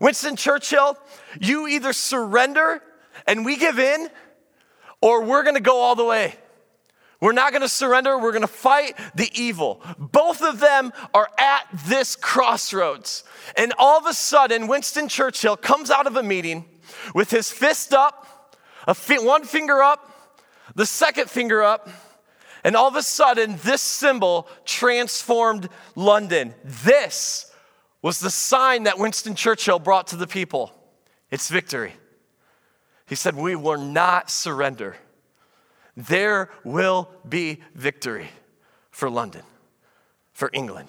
Winston 0.00 0.36
Churchill, 0.36 0.98
you 1.40 1.66
either 1.66 1.92
surrender 1.92 2.82
and 3.26 3.44
we 3.44 3.56
give 3.56 3.78
in, 3.78 4.08
or 5.00 5.24
we're 5.24 5.42
gonna 5.42 5.60
go 5.60 5.80
all 5.80 5.94
the 5.94 6.04
way. 6.04 6.34
We're 7.20 7.32
not 7.32 7.52
gonna 7.52 7.68
surrender, 7.68 8.18
we're 8.18 8.32
gonna 8.32 8.46
fight 8.46 8.98
the 9.14 9.30
evil. 9.34 9.82
Both 9.98 10.42
of 10.42 10.58
them 10.60 10.92
are 11.12 11.28
at 11.38 11.66
this 11.86 12.16
crossroads. 12.16 13.24
And 13.56 13.74
all 13.78 13.98
of 13.98 14.06
a 14.06 14.14
sudden, 14.14 14.66
Winston 14.66 15.08
Churchill 15.08 15.56
comes 15.56 15.90
out 15.90 16.06
of 16.06 16.16
a 16.16 16.22
meeting 16.22 16.64
with 17.14 17.30
his 17.30 17.50
fist 17.50 17.92
up, 17.92 18.56
fi- 18.94 19.18
one 19.18 19.44
finger 19.44 19.82
up, 19.82 20.10
the 20.74 20.86
second 20.86 21.28
finger 21.28 21.62
up, 21.62 21.88
and 22.64 22.76
all 22.76 22.88
of 22.88 22.96
a 22.96 23.02
sudden, 23.02 23.58
this 23.62 23.80
symbol 23.80 24.48
transformed 24.64 25.68
London. 25.96 26.54
This 26.64 27.52
was 28.02 28.20
the 28.20 28.30
sign 28.30 28.84
that 28.84 28.98
Winston 28.98 29.34
Churchill 29.34 29.78
brought 29.78 30.08
to 30.08 30.16
the 30.16 30.26
people 30.26 30.72
it's 31.30 31.48
victory. 31.48 31.92
He 33.06 33.14
said, 33.14 33.36
We 33.36 33.54
will 33.56 33.80
not 33.80 34.30
surrender 34.30 34.96
there 36.08 36.50
will 36.64 37.10
be 37.28 37.60
victory 37.74 38.28
for 38.90 39.10
London, 39.10 39.42
for 40.32 40.50
England. 40.52 40.88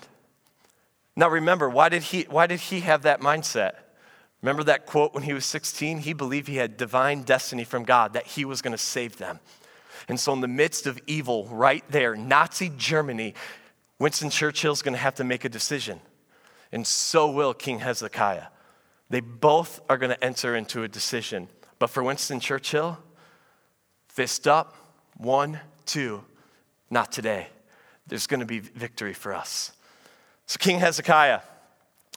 Now 1.15 1.29
remember, 1.29 1.69
why 1.69 1.89
did 1.89 2.03
he, 2.03 2.23
why 2.23 2.47
did 2.47 2.59
he 2.59 2.81
have 2.81 3.03
that 3.03 3.21
mindset? 3.21 3.73
Remember 4.41 4.63
that 4.63 4.85
quote 4.85 5.13
when 5.13 5.23
he 5.23 5.33
was 5.33 5.45
16? 5.45 5.99
He 5.99 6.13
believed 6.13 6.47
he 6.47 6.55
had 6.55 6.77
divine 6.77 7.23
destiny 7.23 7.63
from 7.63 7.83
God, 7.83 8.13
that 8.13 8.25
he 8.25 8.45
was 8.45 8.61
going 8.61 8.71
to 8.71 8.77
save 8.77 9.17
them. 9.17 9.39
And 10.07 10.19
so, 10.19 10.33
in 10.33 10.41
the 10.41 10.47
midst 10.47 10.87
of 10.87 10.99
evil, 11.05 11.45
right 11.45 11.83
there, 11.89 12.15
Nazi 12.15 12.71
Germany, 12.75 13.35
Winston 13.99 14.31
Churchill's 14.31 14.81
going 14.81 14.95
to 14.95 14.99
have 14.99 15.15
to 15.15 15.23
make 15.23 15.45
a 15.45 15.49
decision. 15.49 15.99
And 16.71 16.87
so 16.87 17.29
will 17.29 17.53
King 17.53 17.79
Hezekiah. 17.79 18.47
They 19.11 19.19
both 19.19 19.79
are 19.89 19.97
going 19.97 20.09
to 20.09 20.23
enter 20.23 20.55
into 20.55 20.83
a 20.83 20.87
decision. 20.87 21.49
But 21.77 21.91
for 21.91 22.01
Winston 22.01 22.39
Churchill, 22.39 22.97
fist 24.07 24.47
up, 24.47 24.75
one, 25.17 25.59
two, 25.85 26.23
not 26.89 27.11
today. 27.11 27.47
There's 28.07 28.27
going 28.27 28.41
to 28.41 28.45
be 28.45 28.59
victory 28.59 29.13
for 29.13 29.33
us. 29.33 29.71
So 30.45 30.57
King 30.57 30.79
Hezekiah 30.79 31.41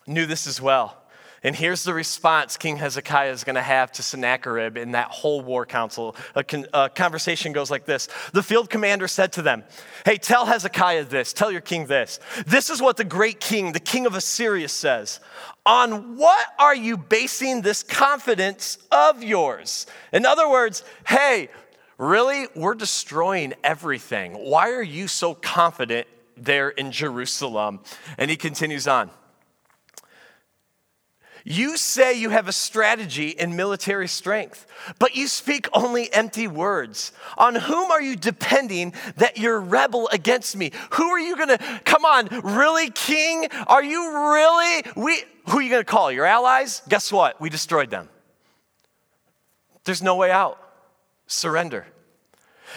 knew 0.06 0.26
this 0.26 0.46
as 0.46 0.60
well. 0.60 0.96
And 1.44 1.54
here's 1.54 1.84
the 1.84 1.92
response 1.92 2.56
King 2.56 2.78
Hezekiah 2.78 3.30
is 3.30 3.44
going 3.44 3.56
to 3.56 3.62
have 3.62 3.92
to 3.92 4.02
Sennacherib 4.02 4.78
in 4.78 4.92
that 4.92 5.08
whole 5.08 5.42
war 5.42 5.66
council. 5.66 6.16
A, 6.34 6.42
con- 6.42 6.66
a, 6.72 6.88
conversation 6.88 7.52
goes 7.52 7.70
like 7.70 7.84
this 7.84 8.08
The 8.32 8.42
field 8.42 8.70
commander 8.70 9.06
said 9.06 9.32
to 9.34 9.42
them, 9.42 9.62
Hey, 10.06 10.16
tell 10.16 10.46
Hezekiah 10.46 11.04
this, 11.04 11.34
tell 11.34 11.52
your 11.52 11.60
king 11.60 11.86
this. 11.86 12.18
This 12.46 12.70
is 12.70 12.80
what 12.80 12.96
the 12.96 13.04
great 13.04 13.40
king, 13.40 13.72
the 13.72 13.78
king 13.78 14.06
of 14.06 14.14
Assyria, 14.14 14.68
says. 14.68 15.20
On 15.66 16.16
what 16.16 16.46
are 16.58 16.74
you 16.74 16.96
basing 16.96 17.60
this 17.60 17.82
confidence 17.82 18.78
of 18.90 19.22
yours? 19.22 19.86
In 20.12 20.24
other 20.24 20.48
words, 20.48 20.82
hey, 21.06 21.50
really? 21.98 22.46
We're 22.54 22.74
destroying 22.74 23.54
everything. 23.62 24.34
Why 24.34 24.70
are 24.70 24.82
you 24.82 25.08
so 25.08 25.34
confident 25.34 26.06
there 26.36 26.68
in 26.68 26.92
Jerusalem? 26.92 27.80
And 28.18 28.30
he 28.30 28.36
continues 28.36 28.86
on. 28.88 29.10
You 31.46 31.76
say 31.76 32.14
you 32.18 32.30
have 32.30 32.48
a 32.48 32.52
strategy 32.52 33.28
in 33.28 33.54
military 33.54 34.08
strength, 34.08 34.66
but 34.98 35.14
you 35.14 35.28
speak 35.28 35.68
only 35.74 36.10
empty 36.10 36.48
words. 36.48 37.12
On 37.36 37.54
whom 37.54 37.90
are 37.90 38.00
you 38.00 38.16
depending 38.16 38.94
that 39.16 39.36
you're 39.36 39.60
rebel 39.60 40.08
against 40.10 40.56
me? 40.56 40.72
Who 40.92 41.04
are 41.04 41.20
you 41.20 41.36
gonna, 41.36 41.58
come 41.84 42.06
on, 42.06 42.28
really, 42.42 42.88
king? 42.90 43.46
Are 43.66 43.84
you 43.84 44.32
really, 44.32 44.84
we, 44.96 45.22
who 45.50 45.58
are 45.58 45.62
you 45.62 45.68
gonna 45.70 45.84
call? 45.84 46.10
Your 46.10 46.24
allies? 46.24 46.80
Guess 46.88 47.12
what? 47.12 47.38
We 47.42 47.50
destroyed 47.50 47.90
them. 47.90 48.08
There's 49.84 50.02
no 50.02 50.16
way 50.16 50.30
out. 50.30 50.58
Surrender. 51.26 51.86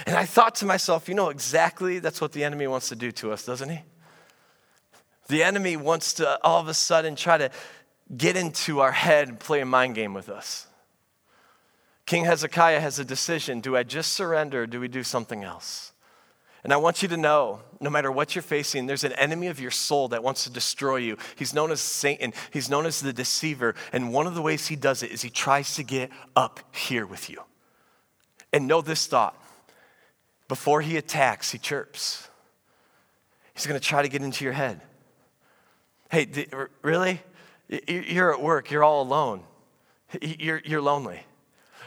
And 0.06 0.16
I 0.16 0.26
thought 0.26 0.56
to 0.56 0.66
myself, 0.66 1.10
you 1.10 1.16
know 1.16 1.30
exactly 1.30 2.00
that's 2.00 2.22
what 2.22 2.32
the 2.32 2.44
enemy 2.44 2.68
wants 2.68 2.90
to 2.90 2.96
do 2.96 3.12
to 3.14 3.32
us, 3.32 3.46
doesn't 3.46 3.70
he? 3.70 3.80
The 5.28 5.44
enemy 5.44 5.76
wants 5.76 6.14
to 6.16 6.40
all 6.44 6.62
of 6.62 6.68
a 6.68 6.74
sudden 6.74 7.16
try 7.16 7.38
to 7.38 7.52
get 8.16 8.38
into 8.38 8.80
our 8.80 8.92
head 8.92 9.28
and 9.28 9.40
play 9.40 9.60
a 9.60 9.66
mind 9.66 9.96
game 9.96 10.14
with 10.14 10.30
us. 10.30 10.68
King 12.06 12.24
Hezekiah 12.24 12.80
has 12.80 13.00
a 13.00 13.06
decision 13.06 13.60
do 13.60 13.76
I 13.76 13.84
just 13.84 14.14
surrender 14.14 14.64
or 14.64 14.68
do 14.68 14.80
we 14.80 14.88
do 14.88 15.04
something 15.04 15.44
else? 15.44 15.92
And 16.64 16.74
I 16.74 16.78
want 16.78 17.02
you 17.02 17.08
to 17.10 17.18
know 17.18 17.62
no 17.80 17.90
matter 17.90 18.12
what 18.12 18.36
you're 18.36 18.42
facing, 18.42 18.88
there's 18.88 19.04
an 19.04 19.14
enemy 19.14 19.48
of 19.48 19.60
your 19.60 19.72
soul 19.72 20.08
that 20.10 20.24
wants 20.24 20.44
to 20.46 20.50
destroy 20.50 20.98
you. 20.98 21.18
He's 21.36 21.54
known 21.54 21.72
as 21.72 21.82
Satan, 21.82 22.34
he's 22.52 22.70
known 22.70 22.86
as 22.86 23.02
the 23.02 23.14
deceiver. 23.14 23.76
And 23.94 24.12
one 24.12 24.28
of 24.28 24.36
the 24.36 24.42
ways 24.42 24.68
he 24.68 24.76
does 24.76 25.04
it 25.04 25.12
is 25.12 25.22
he 25.22 25.30
tries 25.30 25.76
to 25.76 25.84
get 25.84 26.10
up 26.36 26.60
here 26.74 27.06
with 27.06 27.30
you. 27.30 27.42
And 28.58 28.66
know 28.66 28.82
this 28.82 29.06
thought 29.06 29.36
before 30.48 30.82
he 30.82 30.98
attacks, 30.98 31.52
he 31.52 31.60
chirps. 31.60 32.28
He's 33.54 33.68
going 33.68 33.80
to 33.80 33.86
try 33.86 34.02
to 34.02 34.08
get 34.08 34.24
into 34.24 34.44
your 34.44 34.54
head. 34.54 34.82
Hey, 36.10 36.48
really? 36.82 37.22
You're 37.88 38.34
at 38.34 38.42
work, 38.42 38.72
you're 38.72 38.84
all 38.84 39.04
alone, 39.04 39.44
you're, 40.20 40.60
you're 40.66 40.82
lonely. 40.82 41.20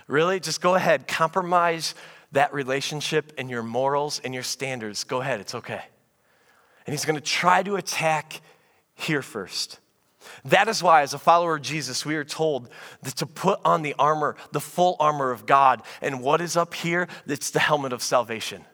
Really? 0.06 0.38
Just 0.38 0.60
go 0.60 0.76
ahead, 0.76 1.08
compromise 1.08 1.96
that 2.30 2.54
relationship 2.54 3.32
and 3.36 3.50
your 3.50 3.64
morals 3.64 4.20
and 4.22 4.32
your 4.32 4.44
standards. 4.44 5.02
Go 5.02 5.20
ahead, 5.20 5.40
it's 5.40 5.56
okay. 5.56 5.82
And 6.86 6.92
he's 6.92 7.04
gonna 7.04 7.20
try 7.20 7.64
to 7.64 7.74
attack 7.74 8.42
here 8.94 9.22
first. 9.22 9.80
That 10.44 10.68
is 10.68 10.82
why, 10.82 11.02
as 11.02 11.14
a 11.14 11.18
follower 11.18 11.56
of 11.56 11.62
Jesus, 11.62 12.04
we 12.04 12.16
are 12.16 12.24
told 12.24 12.68
that 13.02 13.16
to 13.16 13.26
put 13.26 13.60
on 13.64 13.82
the 13.82 13.94
armor, 13.98 14.36
the 14.52 14.60
full 14.60 14.96
armor 15.00 15.30
of 15.30 15.46
God. 15.46 15.82
And 16.00 16.22
what 16.22 16.40
is 16.40 16.56
up 16.56 16.74
here? 16.74 17.08
It's 17.26 17.50
the 17.50 17.60
helmet 17.60 17.92
of 17.92 18.02
salvation 18.02 18.64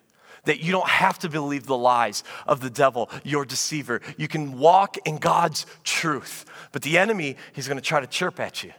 that 0.47 0.61
you 0.61 0.73
don't 0.73 0.89
have 0.89 1.19
to 1.19 1.29
believe 1.29 1.67
the 1.67 1.77
lies 1.77 2.25
of 2.47 2.61
the 2.61 2.71
devil, 2.71 3.11
your 3.25 3.45
deceiver. 3.45 4.01
You 4.17 4.29
can 4.29 4.59
walk 4.59 4.97
in 5.05 5.19
God's 5.19 5.67
truth. 5.85 6.45
But 6.73 6.83
the 6.83 6.99
enemy, 6.99 7.37
he's 7.53 7.69
going 7.69 7.79
to 7.79 7.85
try 7.85 8.01
to 8.01 8.07
chirp 8.07 8.41
at 8.41 8.65
you. 8.65 8.73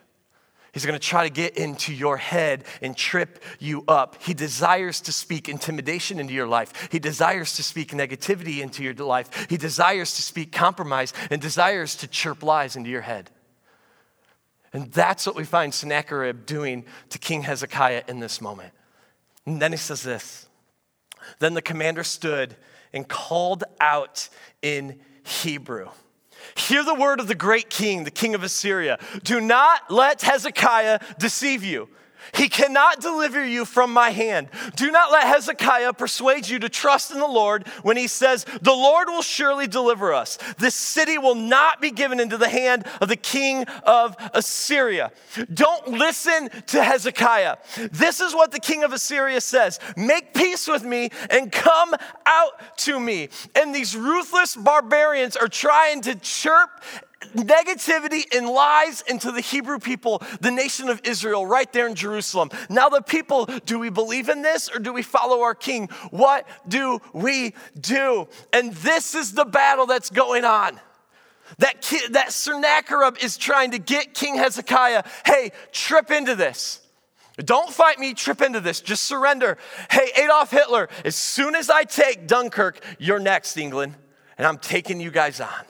He's 0.77 0.85
going 0.85 0.93
to 0.93 0.99
try 0.99 1.23
to 1.23 1.33
get 1.33 1.57
into 1.57 1.91
your 1.91 2.17
head 2.17 2.63
and 2.83 2.95
trip 2.95 3.43
you 3.57 3.83
up. 3.87 4.21
He 4.21 4.35
desires 4.35 5.01
to 5.01 5.11
speak 5.11 5.49
intimidation 5.49 6.19
into 6.19 6.35
your 6.35 6.45
life. 6.45 6.89
He 6.91 6.99
desires 6.99 7.55
to 7.55 7.63
speak 7.63 7.93
negativity 7.93 8.59
into 8.59 8.83
your 8.83 8.93
life. 8.93 9.47
He 9.49 9.57
desires 9.57 10.13
to 10.17 10.21
speak 10.21 10.51
compromise 10.51 11.13
and 11.31 11.41
desires 11.41 11.95
to 11.95 12.07
chirp 12.07 12.43
lies 12.43 12.75
into 12.75 12.91
your 12.91 13.01
head. 13.01 13.31
And 14.71 14.91
that's 14.91 15.25
what 15.25 15.35
we 15.35 15.45
find 15.45 15.73
Sennacherib 15.73 16.45
doing 16.45 16.85
to 17.09 17.17
King 17.17 17.41
Hezekiah 17.41 18.03
in 18.07 18.19
this 18.19 18.39
moment. 18.39 18.71
And 19.47 19.59
then 19.59 19.71
he 19.71 19.79
says 19.79 20.03
this 20.03 20.47
Then 21.39 21.55
the 21.55 21.63
commander 21.63 22.03
stood 22.03 22.55
and 22.93 23.07
called 23.07 23.63
out 23.81 24.29
in 24.61 24.99
Hebrew. 25.23 25.89
Hear 26.55 26.83
the 26.83 26.93
word 26.93 27.19
of 27.19 27.27
the 27.27 27.35
great 27.35 27.69
king, 27.69 28.03
the 28.03 28.11
king 28.11 28.35
of 28.35 28.43
Assyria. 28.43 28.99
Do 29.23 29.41
not 29.41 29.91
let 29.91 30.21
Hezekiah 30.21 30.99
deceive 31.19 31.63
you. 31.63 31.89
He 32.33 32.49
cannot 32.49 33.01
deliver 33.01 33.45
you 33.45 33.65
from 33.65 33.91
my 33.93 34.09
hand. 34.11 34.49
Do 34.75 34.91
not 34.91 35.11
let 35.11 35.27
Hezekiah 35.27 35.93
persuade 35.93 36.47
you 36.47 36.59
to 36.59 36.69
trust 36.69 37.11
in 37.11 37.19
the 37.19 37.27
Lord 37.27 37.67
when 37.83 37.97
he 37.97 38.07
says, 38.07 38.45
The 38.61 38.73
Lord 38.73 39.09
will 39.09 39.21
surely 39.21 39.67
deliver 39.67 40.13
us. 40.13 40.37
This 40.57 40.75
city 40.75 41.17
will 41.17 41.35
not 41.35 41.81
be 41.81 41.91
given 41.91 42.19
into 42.19 42.37
the 42.37 42.49
hand 42.49 42.85
of 43.01 43.09
the 43.09 43.15
king 43.15 43.63
of 43.83 44.15
Assyria. 44.33 45.11
Don't 45.53 45.87
listen 45.87 46.49
to 46.67 46.83
Hezekiah. 46.83 47.57
This 47.91 48.19
is 48.19 48.33
what 48.33 48.51
the 48.51 48.59
king 48.59 48.83
of 48.83 48.93
Assyria 48.93 49.41
says 49.41 49.79
Make 49.95 50.33
peace 50.33 50.67
with 50.67 50.83
me 50.83 51.09
and 51.29 51.51
come 51.51 51.95
out 52.25 52.77
to 52.77 52.99
me. 52.99 53.29
And 53.55 53.73
these 53.73 53.95
ruthless 53.95 54.55
barbarians 54.55 55.35
are 55.35 55.47
trying 55.47 56.01
to 56.01 56.15
chirp 56.15 56.69
negativity 57.35 58.23
and 58.35 58.47
lies 58.47 59.01
into 59.01 59.31
the 59.31 59.41
Hebrew 59.41 59.79
people, 59.79 60.21
the 60.41 60.51
nation 60.51 60.89
of 60.89 61.01
Israel, 61.03 61.45
right 61.45 61.71
there 61.73 61.87
in 61.87 61.95
Jerusalem. 61.95 62.49
Now, 62.69 62.89
the 62.89 63.01
people, 63.01 63.45
do 63.65 63.79
we 63.79 63.89
believe 63.89 64.29
in 64.29 64.41
this 64.41 64.69
or 64.73 64.79
do 64.79 64.93
we 64.93 65.01
follow 65.01 65.41
our 65.41 65.55
king? 65.55 65.89
What 66.11 66.47
do 66.67 66.99
we 67.13 67.53
do? 67.79 68.27
And 68.53 68.73
this 68.73 69.15
is 69.15 69.33
the 69.33 69.45
battle 69.45 69.85
that's 69.85 70.09
going 70.09 70.45
on. 70.45 70.79
That, 71.59 71.81
ki- 71.81 72.09
that 72.11 72.33
Sennacherib 72.33 73.17
is 73.21 73.37
trying 73.37 73.71
to 73.71 73.79
get 73.79 74.13
King 74.13 74.35
Hezekiah, 74.35 75.03
hey, 75.25 75.51
trip 75.71 76.11
into 76.11 76.35
this. 76.35 76.81
Don't 77.37 77.71
fight 77.71 77.99
me, 77.99 78.13
trip 78.13 78.41
into 78.41 78.59
this. 78.59 78.81
Just 78.81 79.03
surrender. 79.03 79.57
Hey, 79.91 80.11
Adolf 80.17 80.51
Hitler, 80.51 80.89
as 81.05 81.15
soon 81.15 81.55
as 81.55 81.69
I 81.69 81.83
take 81.83 82.27
Dunkirk, 82.27 82.83
you're 82.97 83.19
next, 83.19 83.57
England. 83.57 83.95
And 84.37 84.45
I'm 84.45 84.57
taking 84.57 84.99
you 84.99 85.11
guys 85.11 85.39
on. 85.39 85.65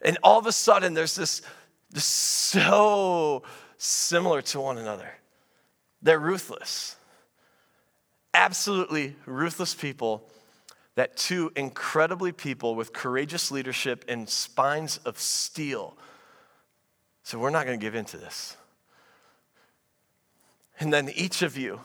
And 0.00 0.18
all 0.22 0.38
of 0.38 0.46
a 0.46 0.52
sudden, 0.52 0.94
there's 0.94 1.16
this, 1.16 1.42
this 1.90 2.04
so 2.04 3.42
similar 3.76 4.42
to 4.42 4.60
one 4.60 4.78
another. 4.78 5.10
They're 6.02 6.18
ruthless, 6.18 6.96
absolutely 8.34 9.16
ruthless 9.26 9.74
people. 9.74 10.28
That 10.94 11.16
two 11.16 11.52
incredibly 11.54 12.32
people 12.32 12.74
with 12.74 12.92
courageous 12.92 13.52
leadership 13.52 14.04
and 14.08 14.28
spines 14.28 14.98
of 15.04 15.16
steel. 15.20 15.96
So 17.22 17.38
we're 17.38 17.50
not 17.50 17.66
going 17.66 17.78
to 17.78 17.84
give 17.84 17.94
in 17.94 18.04
to 18.06 18.16
this. 18.16 18.56
And 20.80 20.92
then 20.92 21.08
each 21.14 21.42
of 21.42 21.56
you, 21.56 21.80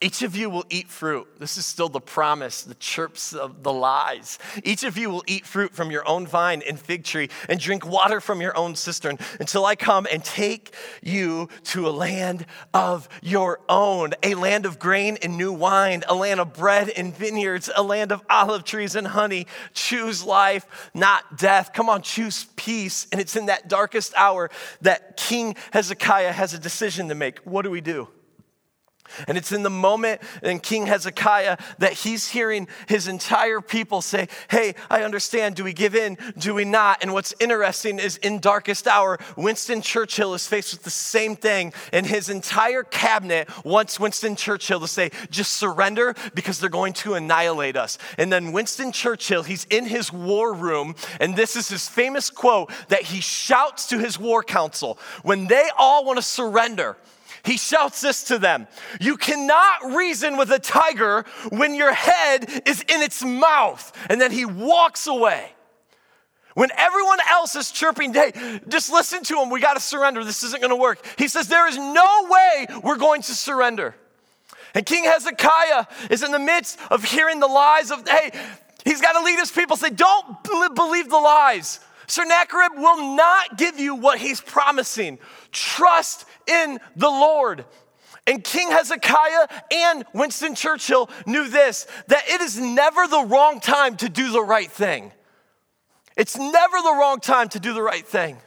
each 0.00 0.22
of 0.22 0.34
you 0.34 0.48
will 0.48 0.64
eat 0.70 0.88
fruit. 0.88 1.28
This 1.38 1.58
is 1.58 1.66
still 1.66 1.90
the 1.90 2.00
promise, 2.00 2.62
the 2.62 2.74
chirps 2.74 3.34
of 3.34 3.62
the 3.62 3.72
lies. 3.72 4.38
Each 4.64 4.82
of 4.82 4.96
you 4.96 5.10
will 5.10 5.22
eat 5.26 5.44
fruit 5.44 5.74
from 5.74 5.90
your 5.90 6.08
own 6.08 6.26
vine 6.26 6.62
and 6.66 6.80
fig 6.80 7.04
tree 7.04 7.28
and 7.50 7.60
drink 7.60 7.86
water 7.86 8.18
from 8.20 8.40
your 8.40 8.56
own 8.56 8.76
cistern 8.76 9.18
until 9.38 9.66
I 9.66 9.76
come 9.76 10.06
and 10.10 10.24
take 10.24 10.74
you 11.02 11.50
to 11.64 11.86
a 11.86 11.90
land 11.90 12.46
of 12.72 13.10
your 13.20 13.60
own, 13.68 14.12
a 14.22 14.34
land 14.34 14.64
of 14.64 14.78
grain 14.78 15.18
and 15.22 15.36
new 15.36 15.52
wine, 15.52 16.02
a 16.08 16.14
land 16.14 16.40
of 16.40 16.54
bread 16.54 16.88
and 16.88 17.14
vineyards, 17.14 17.68
a 17.76 17.82
land 17.82 18.10
of 18.10 18.22
olive 18.30 18.64
trees 18.64 18.94
and 18.94 19.06
honey. 19.06 19.46
Choose 19.74 20.24
life, 20.24 20.90
not 20.94 21.36
death. 21.36 21.74
Come 21.74 21.90
on, 21.90 22.00
choose 22.00 22.44
peace. 22.56 23.06
And 23.12 23.20
it's 23.20 23.36
in 23.36 23.46
that 23.46 23.68
darkest 23.68 24.14
hour 24.16 24.50
that 24.80 25.18
King 25.18 25.56
Hezekiah 25.72 26.32
has 26.32 26.54
a 26.54 26.58
decision 26.58 27.08
to 27.08 27.14
make. 27.14 27.40
What 27.40 27.62
do 27.62 27.70
we 27.70 27.82
do? 27.82 28.08
And 29.28 29.36
it's 29.36 29.52
in 29.52 29.62
the 29.62 29.70
moment 29.70 30.20
in 30.42 30.60
King 30.60 30.86
Hezekiah 30.86 31.56
that 31.78 31.92
he's 31.92 32.28
hearing 32.28 32.68
his 32.88 33.08
entire 33.08 33.60
people 33.60 34.02
say, 34.02 34.28
Hey, 34.50 34.74
I 34.88 35.02
understand. 35.02 35.56
Do 35.56 35.64
we 35.64 35.72
give 35.72 35.94
in? 35.94 36.18
Do 36.38 36.54
we 36.54 36.64
not? 36.64 36.98
And 37.02 37.12
what's 37.12 37.34
interesting 37.40 37.98
is 37.98 38.16
in 38.18 38.38
darkest 38.40 38.86
hour, 38.86 39.18
Winston 39.36 39.82
Churchill 39.82 40.34
is 40.34 40.46
faced 40.46 40.72
with 40.72 40.82
the 40.82 40.90
same 40.90 41.36
thing. 41.36 41.72
And 41.92 42.06
his 42.06 42.28
entire 42.28 42.82
cabinet 42.82 43.48
wants 43.64 43.98
Winston 44.00 44.36
Churchill 44.36 44.80
to 44.80 44.88
say, 44.88 45.10
Just 45.30 45.52
surrender 45.52 46.14
because 46.34 46.60
they're 46.60 46.70
going 46.70 46.92
to 46.94 47.14
annihilate 47.14 47.76
us. 47.76 47.98
And 48.18 48.32
then 48.32 48.52
Winston 48.52 48.92
Churchill, 48.92 49.42
he's 49.42 49.64
in 49.70 49.86
his 49.86 50.12
war 50.12 50.52
room. 50.52 50.94
And 51.20 51.36
this 51.36 51.56
is 51.56 51.68
his 51.68 51.88
famous 51.88 52.30
quote 52.30 52.70
that 52.88 53.02
he 53.02 53.20
shouts 53.20 53.86
to 53.88 53.98
his 53.98 54.18
war 54.18 54.42
council 54.42 54.98
when 55.22 55.46
they 55.46 55.68
all 55.78 56.04
want 56.04 56.18
to 56.18 56.22
surrender. 56.22 56.96
He 57.44 57.56
shouts 57.56 58.00
this 58.00 58.24
to 58.24 58.38
them 58.38 58.66
You 59.00 59.16
cannot 59.16 59.92
reason 59.94 60.36
with 60.36 60.50
a 60.50 60.58
tiger 60.58 61.24
when 61.50 61.74
your 61.74 61.92
head 61.92 62.62
is 62.66 62.82
in 62.82 63.02
its 63.02 63.22
mouth. 63.22 63.92
And 64.08 64.20
then 64.20 64.30
he 64.30 64.44
walks 64.44 65.06
away. 65.06 65.52
When 66.54 66.70
everyone 66.76 67.18
else 67.30 67.54
is 67.54 67.70
chirping, 67.70 68.12
hey, 68.12 68.60
just 68.68 68.90
listen 68.90 69.22
to 69.24 69.40
him. 69.40 69.50
We 69.50 69.60
got 69.60 69.74
to 69.74 69.80
surrender. 69.80 70.24
This 70.24 70.42
isn't 70.42 70.60
going 70.60 70.70
to 70.70 70.76
work. 70.76 71.04
He 71.16 71.28
says, 71.28 71.48
There 71.48 71.68
is 71.68 71.76
no 71.76 72.26
way 72.28 72.66
we're 72.82 72.96
going 72.96 73.22
to 73.22 73.34
surrender. 73.34 73.94
And 74.74 74.84
King 74.84 75.04
Hezekiah 75.04 75.86
is 76.10 76.22
in 76.22 76.32
the 76.32 76.38
midst 76.38 76.78
of 76.90 77.02
hearing 77.04 77.40
the 77.40 77.46
lies 77.46 77.90
of, 77.90 78.06
hey, 78.08 78.30
he's 78.84 79.00
got 79.00 79.12
to 79.12 79.24
lead 79.24 79.38
his 79.38 79.50
people. 79.50 79.76
Say, 79.76 79.90
Don't 79.90 80.42
believe 80.74 81.08
the 81.08 81.18
lies. 81.18 81.80
Sennacherib 82.10 82.72
will 82.76 83.14
not 83.14 83.56
give 83.56 83.78
you 83.78 83.94
what 83.94 84.18
he's 84.18 84.40
promising. 84.40 85.18
Trust 85.52 86.24
in 86.46 86.80
the 86.96 87.08
Lord. 87.08 87.64
And 88.26 88.42
King 88.42 88.70
Hezekiah 88.70 89.46
and 89.72 90.04
Winston 90.12 90.54
Churchill 90.54 91.08
knew 91.26 91.48
this 91.48 91.86
that 92.08 92.28
it 92.28 92.40
is 92.40 92.58
never 92.58 93.06
the 93.06 93.24
wrong 93.24 93.60
time 93.60 93.96
to 93.98 94.08
do 94.08 94.32
the 94.32 94.42
right 94.42 94.70
thing. 94.70 95.12
It's 96.16 96.36
never 96.36 96.76
the 96.82 96.96
wrong 96.98 97.20
time 97.20 97.48
to 97.50 97.60
do 97.60 97.72
the 97.72 97.82
right 97.82 98.06
thing. 98.06 98.38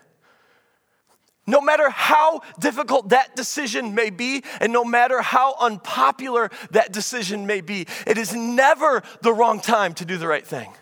No 1.48 1.60
matter 1.60 1.90
how 1.90 2.42
difficult 2.60 3.10
that 3.10 3.36
decision 3.36 3.96
may 3.96 4.10
be, 4.10 4.44
and 4.60 4.72
no 4.72 4.86
matter 4.86 5.22
how 5.22 5.56
unpopular 5.60 6.52
that 6.72 6.92
decision 6.92 7.48
may 7.48 7.62
be, 7.62 7.88
it 8.06 8.18
is 8.18 8.34
never 8.34 9.04
the 9.22 9.34
wrong 9.34 9.60
time 9.60 9.94
to 9.96 10.06
do 10.06 10.18
the 10.18 10.28
right 10.28 10.46
thing. 10.46 10.74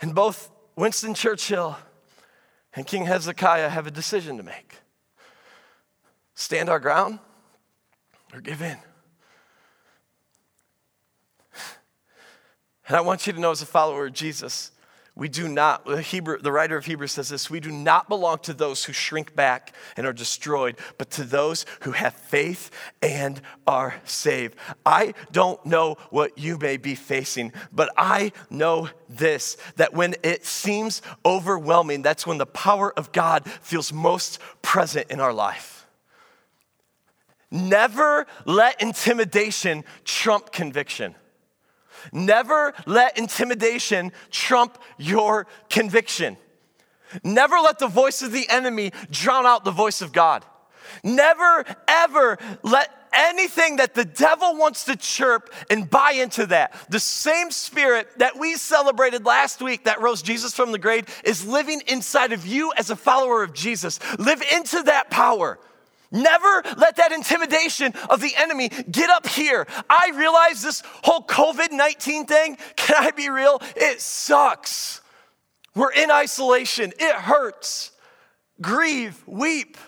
And 0.00 0.14
both 0.14 0.51
Winston 0.76 1.14
Churchill 1.14 1.76
and 2.74 2.86
King 2.86 3.06
Hezekiah 3.06 3.68
have 3.68 3.86
a 3.86 3.90
decision 3.90 4.36
to 4.38 4.42
make 4.42 4.76
stand 6.34 6.68
our 6.68 6.80
ground 6.80 7.18
or 8.32 8.40
give 8.40 8.62
in. 8.62 8.78
And 12.88 12.96
I 12.96 13.00
want 13.00 13.26
you 13.26 13.32
to 13.32 13.40
know, 13.40 13.52
as 13.52 13.62
a 13.62 13.66
follower 13.66 14.06
of 14.06 14.12
Jesus, 14.12 14.71
we 15.14 15.28
do 15.28 15.46
not, 15.46 15.84
the, 15.84 16.00
Hebrew, 16.00 16.38
the 16.38 16.50
writer 16.50 16.76
of 16.76 16.86
Hebrews 16.86 17.12
says 17.12 17.28
this, 17.28 17.50
we 17.50 17.60
do 17.60 17.70
not 17.70 18.08
belong 18.08 18.38
to 18.40 18.54
those 18.54 18.84
who 18.84 18.94
shrink 18.94 19.36
back 19.36 19.74
and 19.94 20.06
are 20.06 20.12
destroyed, 20.12 20.76
but 20.96 21.10
to 21.12 21.24
those 21.24 21.66
who 21.82 21.92
have 21.92 22.14
faith 22.14 22.70
and 23.02 23.40
are 23.66 23.96
saved. 24.04 24.56
I 24.86 25.12
don't 25.30 25.64
know 25.66 25.96
what 26.08 26.38
you 26.38 26.56
may 26.56 26.78
be 26.78 26.94
facing, 26.94 27.52
but 27.70 27.90
I 27.96 28.32
know 28.48 28.88
this 29.08 29.58
that 29.76 29.92
when 29.92 30.14
it 30.22 30.46
seems 30.46 31.02
overwhelming, 31.26 32.00
that's 32.00 32.26
when 32.26 32.38
the 32.38 32.46
power 32.46 32.90
of 32.98 33.12
God 33.12 33.44
feels 33.60 33.92
most 33.92 34.38
present 34.62 35.10
in 35.10 35.20
our 35.20 35.32
life. 35.32 35.86
Never 37.50 38.26
let 38.46 38.80
intimidation 38.80 39.84
trump 40.04 40.52
conviction. 40.52 41.14
Never 42.12 42.74
let 42.86 43.18
intimidation 43.18 44.12
trump 44.30 44.78
your 44.98 45.46
conviction. 45.68 46.36
Never 47.22 47.56
let 47.56 47.78
the 47.78 47.88
voice 47.88 48.22
of 48.22 48.32
the 48.32 48.48
enemy 48.48 48.92
drown 49.10 49.46
out 49.46 49.64
the 49.64 49.70
voice 49.70 50.00
of 50.00 50.12
God. 50.12 50.44
Never, 51.04 51.64
ever 51.86 52.38
let 52.62 52.90
anything 53.12 53.76
that 53.76 53.94
the 53.94 54.04
devil 54.04 54.56
wants 54.56 54.84
to 54.84 54.96
chirp 54.96 55.52
and 55.70 55.88
buy 55.88 56.12
into 56.12 56.46
that. 56.46 56.74
The 56.88 57.00
same 57.00 57.50
spirit 57.50 58.08
that 58.18 58.38
we 58.38 58.56
celebrated 58.56 59.26
last 59.26 59.60
week 59.60 59.84
that 59.84 60.00
rose 60.00 60.22
Jesus 60.22 60.54
from 60.54 60.72
the 60.72 60.78
grave 60.78 61.04
is 61.24 61.46
living 61.46 61.82
inside 61.86 62.32
of 62.32 62.46
you 62.46 62.72
as 62.76 62.90
a 62.90 62.96
follower 62.96 63.42
of 63.42 63.52
Jesus. 63.52 64.00
Live 64.18 64.42
into 64.54 64.82
that 64.84 65.10
power. 65.10 65.58
Never 66.12 66.62
let 66.76 66.96
that 66.96 67.10
intimidation 67.10 67.94
of 68.10 68.20
the 68.20 68.34
enemy 68.36 68.68
get 68.68 69.08
up 69.08 69.26
here. 69.26 69.66
I 69.88 70.12
realize 70.14 70.62
this 70.62 70.82
whole 71.02 71.22
COVID 71.22 71.72
19 71.72 72.26
thing, 72.26 72.58
can 72.76 72.96
I 72.98 73.10
be 73.10 73.30
real? 73.30 73.60
It 73.74 74.00
sucks. 74.00 75.00
We're 75.74 75.92
in 75.92 76.10
isolation, 76.10 76.92
it 76.98 77.14
hurts. 77.14 77.92
Grieve, 78.60 79.22
weep. 79.26 79.78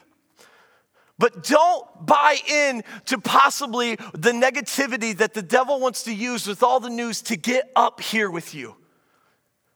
But 1.18 1.44
don't 1.44 1.86
buy 2.04 2.38
in 2.48 2.82
to 3.06 3.18
possibly 3.18 3.96
the 4.14 4.32
negativity 4.32 5.16
that 5.18 5.34
the 5.34 5.42
devil 5.42 5.78
wants 5.78 6.02
to 6.04 6.14
use 6.14 6.46
with 6.46 6.62
all 6.62 6.80
the 6.80 6.90
news 6.90 7.22
to 7.22 7.36
get 7.36 7.70
up 7.76 8.00
here 8.00 8.30
with 8.30 8.54
you. 8.54 8.74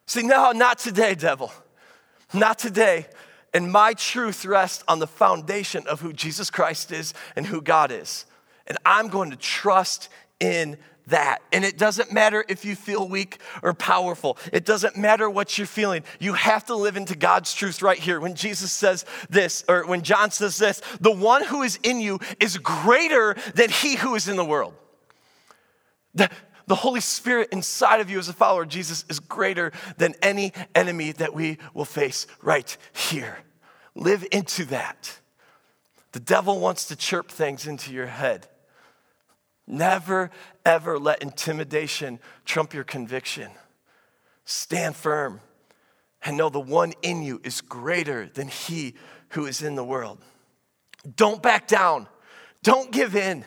Say, 0.06 0.22
no, 0.22 0.52
not 0.52 0.78
today, 0.78 1.14
devil. 1.14 1.52
Not 2.32 2.58
today. 2.58 3.06
And 3.58 3.72
my 3.72 3.92
truth 3.92 4.44
rests 4.44 4.84
on 4.86 5.00
the 5.00 5.08
foundation 5.08 5.84
of 5.88 6.00
who 6.00 6.12
Jesus 6.12 6.48
Christ 6.48 6.92
is 6.92 7.12
and 7.34 7.44
who 7.44 7.60
God 7.60 7.90
is. 7.90 8.24
And 8.68 8.78
I'm 8.86 9.08
going 9.08 9.32
to 9.32 9.36
trust 9.36 10.10
in 10.38 10.78
that. 11.08 11.42
And 11.52 11.64
it 11.64 11.76
doesn't 11.76 12.12
matter 12.12 12.44
if 12.48 12.64
you 12.64 12.76
feel 12.76 13.08
weak 13.08 13.38
or 13.64 13.74
powerful. 13.74 14.38
It 14.52 14.64
doesn't 14.64 14.96
matter 14.96 15.28
what 15.28 15.58
you're 15.58 15.66
feeling. 15.66 16.04
You 16.20 16.34
have 16.34 16.66
to 16.66 16.76
live 16.76 16.96
into 16.96 17.16
God's 17.16 17.52
truth 17.52 17.82
right 17.82 17.98
here. 17.98 18.20
When 18.20 18.36
Jesus 18.36 18.70
says 18.70 19.04
this, 19.28 19.64
or 19.68 19.84
when 19.88 20.02
John 20.02 20.30
says 20.30 20.56
this, 20.56 20.80
the 21.00 21.10
one 21.10 21.42
who 21.42 21.64
is 21.64 21.80
in 21.82 21.98
you 21.98 22.20
is 22.38 22.58
greater 22.58 23.34
than 23.56 23.70
he 23.70 23.96
who 23.96 24.14
is 24.14 24.28
in 24.28 24.36
the 24.36 24.44
world. 24.44 24.74
The, 26.14 26.30
the 26.68 26.76
Holy 26.76 27.00
Spirit 27.00 27.48
inside 27.50 27.98
of 27.98 28.08
you 28.08 28.20
as 28.20 28.28
a 28.28 28.32
follower 28.32 28.62
of 28.62 28.68
Jesus 28.68 29.04
is 29.08 29.18
greater 29.18 29.72
than 29.96 30.14
any 30.22 30.52
enemy 30.76 31.10
that 31.10 31.34
we 31.34 31.58
will 31.74 31.84
face 31.84 32.28
right 32.40 32.76
here. 32.92 33.38
Live 33.98 34.24
into 34.30 34.64
that. 34.66 35.18
The 36.12 36.20
devil 36.20 36.60
wants 36.60 36.86
to 36.86 36.96
chirp 36.96 37.30
things 37.30 37.66
into 37.66 37.92
your 37.92 38.06
head. 38.06 38.46
Never, 39.66 40.30
ever 40.64 40.98
let 41.00 41.20
intimidation 41.20 42.20
trump 42.44 42.72
your 42.72 42.84
conviction. 42.84 43.50
Stand 44.44 44.94
firm 44.94 45.40
and 46.22 46.36
know 46.36 46.48
the 46.48 46.60
one 46.60 46.92
in 47.02 47.22
you 47.22 47.40
is 47.42 47.60
greater 47.60 48.30
than 48.32 48.46
he 48.46 48.94
who 49.30 49.46
is 49.46 49.62
in 49.62 49.74
the 49.74 49.84
world. 49.84 50.18
Don't 51.16 51.42
back 51.42 51.66
down, 51.66 52.06
don't 52.62 52.92
give 52.92 53.16
in. 53.16 53.44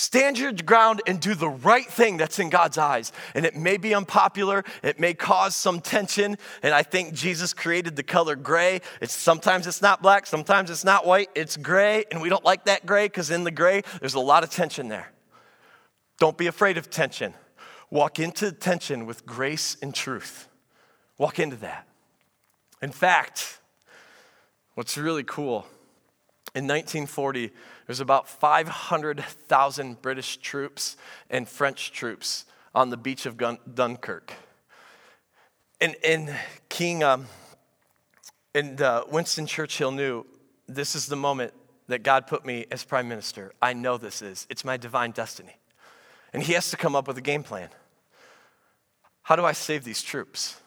Stand 0.00 0.38
your 0.38 0.50
ground 0.52 1.02
and 1.06 1.20
do 1.20 1.34
the 1.34 1.50
right 1.50 1.84
thing 1.84 2.16
that's 2.16 2.38
in 2.38 2.48
God's 2.48 2.78
eyes. 2.78 3.12
And 3.34 3.44
it 3.44 3.54
may 3.54 3.76
be 3.76 3.94
unpopular, 3.94 4.64
it 4.82 4.98
may 4.98 5.12
cause 5.12 5.54
some 5.54 5.78
tension. 5.78 6.38
And 6.62 6.72
I 6.72 6.82
think 6.82 7.12
Jesus 7.12 7.52
created 7.52 7.96
the 7.96 8.02
color 8.02 8.34
gray. 8.34 8.80
It's 9.02 9.12
sometimes 9.12 9.66
it's 9.66 9.82
not 9.82 10.00
black, 10.00 10.26
sometimes 10.26 10.70
it's 10.70 10.86
not 10.86 11.04
white, 11.04 11.28
it's 11.34 11.58
gray. 11.58 12.06
And 12.10 12.22
we 12.22 12.30
don't 12.30 12.46
like 12.46 12.64
that 12.64 12.86
gray 12.86 13.08
because 13.08 13.30
in 13.30 13.44
the 13.44 13.50
gray, 13.50 13.82
there's 14.00 14.14
a 14.14 14.20
lot 14.20 14.42
of 14.42 14.48
tension 14.48 14.88
there. 14.88 15.12
Don't 16.18 16.38
be 16.38 16.46
afraid 16.46 16.78
of 16.78 16.88
tension. 16.88 17.34
Walk 17.90 18.18
into 18.18 18.52
tension 18.52 19.04
with 19.04 19.26
grace 19.26 19.76
and 19.82 19.94
truth. 19.94 20.48
Walk 21.18 21.38
into 21.38 21.56
that. 21.56 21.86
In 22.80 22.90
fact, 22.90 23.60
what's 24.76 24.96
really 24.96 25.24
cool, 25.24 25.66
in 26.54 26.64
1940, 26.64 27.50
there's 27.90 27.98
about 27.98 28.28
500,000 28.28 30.00
British 30.00 30.36
troops 30.36 30.96
and 31.28 31.48
French 31.48 31.90
troops 31.90 32.44
on 32.72 32.90
the 32.90 32.96
beach 32.96 33.26
of 33.26 33.36
Dunkirk. 33.36 34.32
And, 35.80 35.96
and 36.04 36.32
King 36.68 37.02
um, 37.02 37.26
and 38.54 38.80
uh, 38.80 39.06
Winston 39.10 39.44
Churchill 39.44 39.90
knew 39.90 40.24
this 40.68 40.94
is 40.94 41.06
the 41.06 41.16
moment 41.16 41.52
that 41.88 42.04
God 42.04 42.28
put 42.28 42.46
me 42.46 42.64
as 42.70 42.84
prime 42.84 43.08
minister. 43.08 43.54
I 43.60 43.72
know 43.72 43.98
this 43.98 44.22
is. 44.22 44.46
It's 44.48 44.64
my 44.64 44.76
divine 44.76 45.10
destiny. 45.10 45.56
And 46.32 46.44
he 46.44 46.52
has 46.52 46.70
to 46.70 46.76
come 46.76 46.94
up 46.94 47.08
with 47.08 47.18
a 47.18 47.20
game 47.20 47.42
plan. 47.42 47.70
How 49.22 49.34
do 49.34 49.44
I 49.44 49.50
save 49.50 49.82
these 49.82 50.00
troops? 50.00 50.60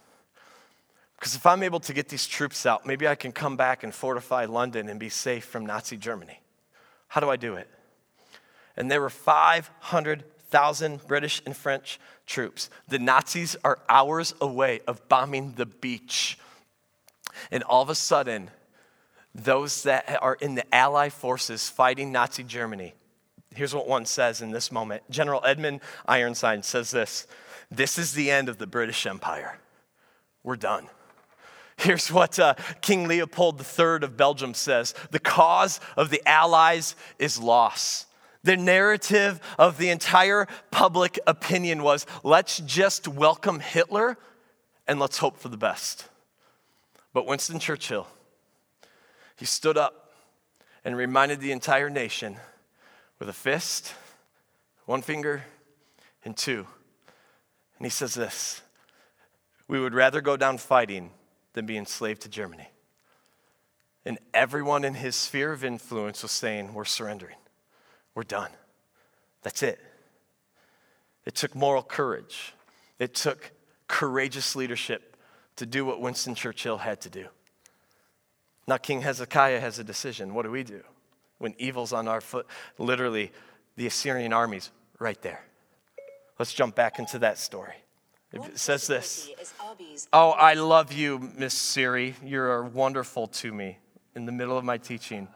Because 1.16 1.36
if 1.36 1.46
I'm 1.46 1.64
able 1.64 1.80
to 1.80 1.94
get 1.94 2.10
these 2.10 2.28
troops 2.28 2.66
out, 2.66 2.86
maybe 2.86 3.08
I 3.08 3.16
can 3.16 3.32
come 3.32 3.56
back 3.56 3.86
and 3.86 3.96
fortify 3.96 4.44
London 4.44 4.90
and 4.90 5.00
be 5.00 5.08
safe 5.08 5.46
from 5.46 5.66
Nazi 5.66 5.96
Germany. 5.96 6.42
How 7.14 7.22
do 7.22 7.30
I 7.30 7.36
do 7.36 7.54
it? 7.54 7.70
And 8.76 8.90
there 8.90 9.00
were 9.00 9.12
500,000 9.12 11.08
British 11.08 11.44
and 11.46 11.56
French 11.56 12.00
troops. 12.26 12.72
The 12.88 12.98
Nazis 12.98 13.56
are 13.64 13.78
hours 13.88 14.34
away 14.42 14.80
of 14.88 15.08
bombing 15.10 15.54
the 15.54 15.68
beach. 15.68 16.40
And 17.52 17.62
all 17.62 17.84
of 17.84 17.90
a 17.92 17.94
sudden, 17.94 18.50
those 19.36 19.84
that 19.84 20.18
are 20.24 20.34
in 20.42 20.56
the 20.56 20.66
Allied 20.74 21.14
forces 21.14 21.70
fighting 21.70 22.12
Nazi 22.12 22.44
Germany, 22.44 22.96
Here's 23.56 23.76
what 23.76 23.88
one 23.88 24.08
says 24.08 24.42
in 24.42 24.50
this 24.50 24.72
moment 24.72 25.04
General 25.12 25.40
Edmund 25.46 25.82
Ironside 26.08 26.66
says 26.66 26.90
this 26.90 27.28
This 27.70 28.00
is 28.00 28.14
the 28.14 28.32
end 28.32 28.50
of 28.50 28.58
the 28.58 28.66
British 28.66 29.06
Empire. 29.06 29.60
We're 30.42 30.56
done. 30.56 30.88
Here's 31.84 32.10
what 32.10 32.40
uh, 32.40 32.54
King 32.80 33.10
Leopold 33.10 33.60
III 33.60 34.04
of 34.04 34.16
Belgium 34.16 34.54
says 34.54 34.94
The 35.12 35.20
cause 35.20 35.82
of 35.98 36.10
the 36.10 36.26
Allies 36.26 36.96
is 37.20 37.38
loss. 37.38 38.06
The 38.42 38.56
narrative 38.56 39.42
of 39.60 39.78
the 39.78 39.90
entire 39.90 40.48
public 40.72 41.20
opinion 41.28 41.84
was 41.84 42.06
let's 42.24 42.60
just 42.60 43.10
welcome 43.10 43.60
Hitler 43.60 44.18
and 44.88 44.98
let's 44.98 45.18
hope 45.18 45.38
for 45.38 45.50
the 45.50 45.58
best. 45.58 46.08
But 47.12 47.26
Winston 47.26 47.60
Churchill, 47.60 48.08
he 49.36 49.46
stood 49.46 49.78
up 49.78 50.14
and 50.86 50.96
reminded 50.96 51.42
the 51.42 51.52
entire 51.52 51.90
nation 51.90 52.38
with 53.20 53.28
a 53.28 53.34
fist, 53.34 53.94
one 54.86 55.02
finger, 55.02 55.44
and 56.24 56.38
two. 56.38 56.66
And 57.78 57.86
he 57.86 57.90
says 57.90 58.14
this 58.14 58.62
We 59.68 59.82
would 59.82 59.94
rather 59.94 60.22
go 60.22 60.38
down 60.38 60.60
fighting 60.60 61.12
than 61.54 61.66
be 61.66 61.78
enslaved 61.78 62.22
to 62.24 62.30
Germany. 62.30 62.70
And 64.06 64.20
everyone 64.34 64.84
in 64.84 64.96
his 64.96 65.16
sphere 65.16 65.54
of 65.54 65.64
influence 65.64 66.24
was 66.24 66.32
saying, 66.32 66.74
We're 66.74 66.86
surrendering. 66.86 67.38
We're 68.16 68.24
done. 68.24 68.52
That's 69.44 69.64
it. 69.64 69.80
It 71.26 71.36
took 71.36 71.56
moral 71.56 71.84
courage, 71.84 72.54
it 73.00 73.14
took 73.14 73.52
courageous 73.88 74.56
leadership 74.56 75.16
to 75.56 75.66
do 75.66 75.86
what 75.86 76.02
Winston 76.02 76.36
Churchill 76.36 76.80
had 76.80 77.02
to 77.02 77.10
do. 77.10 77.28
Now, 78.68 78.78
King 78.78 79.02
Hezekiah 79.02 79.60
has 79.60 79.78
a 79.78 79.84
decision. 79.84 80.34
What 80.34 80.44
do 80.44 80.52
we 80.52 80.64
do 80.64 80.82
when 81.38 81.54
evil's 81.58 81.94
on 81.94 82.08
our 82.08 82.22
foot? 82.22 82.48
Literally, 82.78 83.32
the 83.76 83.86
Assyrian 83.86 84.34
armies 84.34 84.72
right 85.00 85.22
there. 85.22 85.44
Let's 86.40 86.54
jump 86.54 86.76
back 86.76 86.98
into 86.98 87.20
that 87.20 87.38
story. 87.38 87.76
It 88.34 88.58
says 88.58 88.88
this 88.88 89.30
Oh, 90.12 90.32
I 90.32 90.56
love 90.56 90.92
you, 90.92 91.32
Miss 91.38 91.54
Siri. 91.54 92.16
You're 92.24 92.64
wonderful 92.64 93.28
to 93.28 93.54
me 93.54 93.78
in 94.16 94.26
the 94.26 94.32
middle 94.32 94.58
of 94.58 94.66
my 94.66 94.78
teaching. 94.78 95.28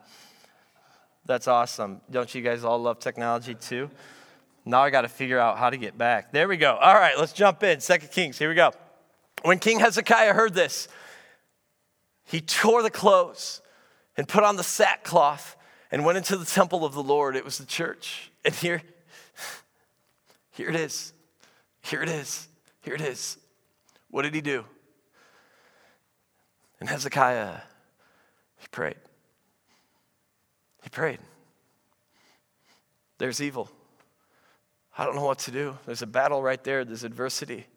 That's 1.26 1.48
awesome. 1.48 2.02
Don't 2.10 2.34
you 2.34 2.42
guys 2.42 2.64
all 2.64 2.80
love 2.80 3.00
technology 3.00 3.54
too? 3.54 3.90
Now 4.66 4.82
I 4.82 4.90
got 4.90 5.02
to 5.02 5.10
figure 5.10 5.40
out 5.40 5.58
how 5.58 5.70
to 5.70 5.78
get 5.78 5.98
back. 5.98 6.32
There 6.32 6.48
we 6.48 6.58
go. 6.58 6.76
All 6.76 6.96
right, 6.96 7.18
let's 7.18 7.34
jump 7.34 7.64
in. 7.64 7.80
Second 7.80 8.12
Kings, 8.12 8.38
here 8.38 8.50
we 8.50 8.56
go. 8.56 8.72
When 9.44 9.60
King 9.60 9.80
Hezekiah 9.80 10.34
heard 10.34 10.54
this, 10.54 10.88
he 12.26 12.42
tore 12.42 12.82
the 12.82 12.90
clothes 12.90 13.62
and 14.18 14.28
put 14.28 14.44
on 14.44 14.56
the 14.56 14.64
sackcloth 14.64 15.56
and 15.92 16.04
went 16.04 16.18
into 16.18 16.36
the 16.36 16.46
temple 16.46 16.84
of 16.84 16.94
the 16.94 17.04
Lord. 17.04 17.36
It 17.36 17.46
was 17.46 17.58
the 17.58 17.66
church. 17.66 18.32
And 18.44 18.54
here, 18.54 18.82
here 20.52 20.70
it 20.70 20.76
is. 20.76 21.14
Here 21.82 22.02
it 22.02 22.10
is. 22.10 22.48
Here 22.88 22.96
it 22.96 23.02
is. 23.02 23.38
What 24.10 24.22
did 24.22 24.34
he 24.34 24.40
do? 24.40 24.64
And 26.80 26.88
Hezekiah, 26.88 27.56
he 28.56 28.68
prayed. 28.72 28.96
He 30.82 30.90
prayed. 30.90 31.20
There's 33.18 33.42
evil. 33.42 33.70
I 34.98 35.04
don't 35.04 35.18
know 35.18 35.26
what 35.26 35.40
to 35.40 35.52
do. 35.52 35.78
There's 35.86 36.02
a 36.02 36.08
battle 36.08 36.42
right 36.42 36.64
there, 36.64 36.86
there's 36.86 37.04
adversity. 37.04 37.68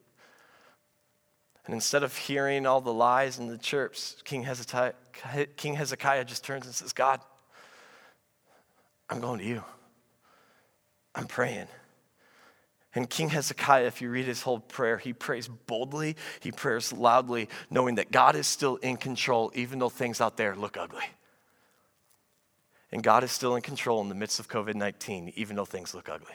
And 1.66 1.74
instead 1.74 2.04
of 2.04 2.16
hearing 2.16 2.64
all 2.64 2.80
the 2.80 2.92
lies 2.92 3.36
and 3.36 3.50
the 3.50 3.58
chirps, 3.58 4.14
King 4.22 4.44
Hezekiah, 4.44 4.92
King 5.56 5.74
Hezekiah 5.74 6.24
just 6.24 6.44
turns 6.44 6.66
and 6.66 6.74
says, 6.76 6.92
God, 6.92 7.20
I'm 9.08 9.20
going 9.20 9.40
to 9.40 9.44
you. 9.44 9.64
I'm 11.16 11.26
praying. 11.26 11.66
And 12.94 13.09
King 13.09 13.29
Hezekiah, 13.29 13.87
if 13.87 14.03
you 14.03 14.11
read 14.11 14.26
his 14.26 14.42
whole 14.42 14.59
prayer, 14.59 14.98
he 14.98 15.12
prays 15.12 15.46
boldly, 15.48 16.16
he 16.40 16.50
prays 16.50 16.92
loudly, 16.92 17.48
knowing 17.70 17.96
that 17.96 18.11
God 18.11 18.35
is 18.35 18.48
still 18.48 18.76
in 18.76 18.96
control, 18.96 19.53
even 19.55 19.79
though 19.79 19.88
things 19.88 20.20
out 20.20 20.37
there 20.37 20.57
look 20.57 20.76
ugly. 20.76 21.05
And 22.90 23.03
God 23.03 23.22
is 23.22 23.31
still 23.31 23.55
in 23.55 23.62
control 23.62 24.00
in 24.00 24.09
the 24.09 24.16
midst 24.16 24.40
of 24.40 24.48
COVID 24.48 24.74
19, 24.74 25.33
even 25.37 25.55
though 25.55 25.64
things 25.64 25.94
look 25.94 26.09
ugly. 26.09 26.35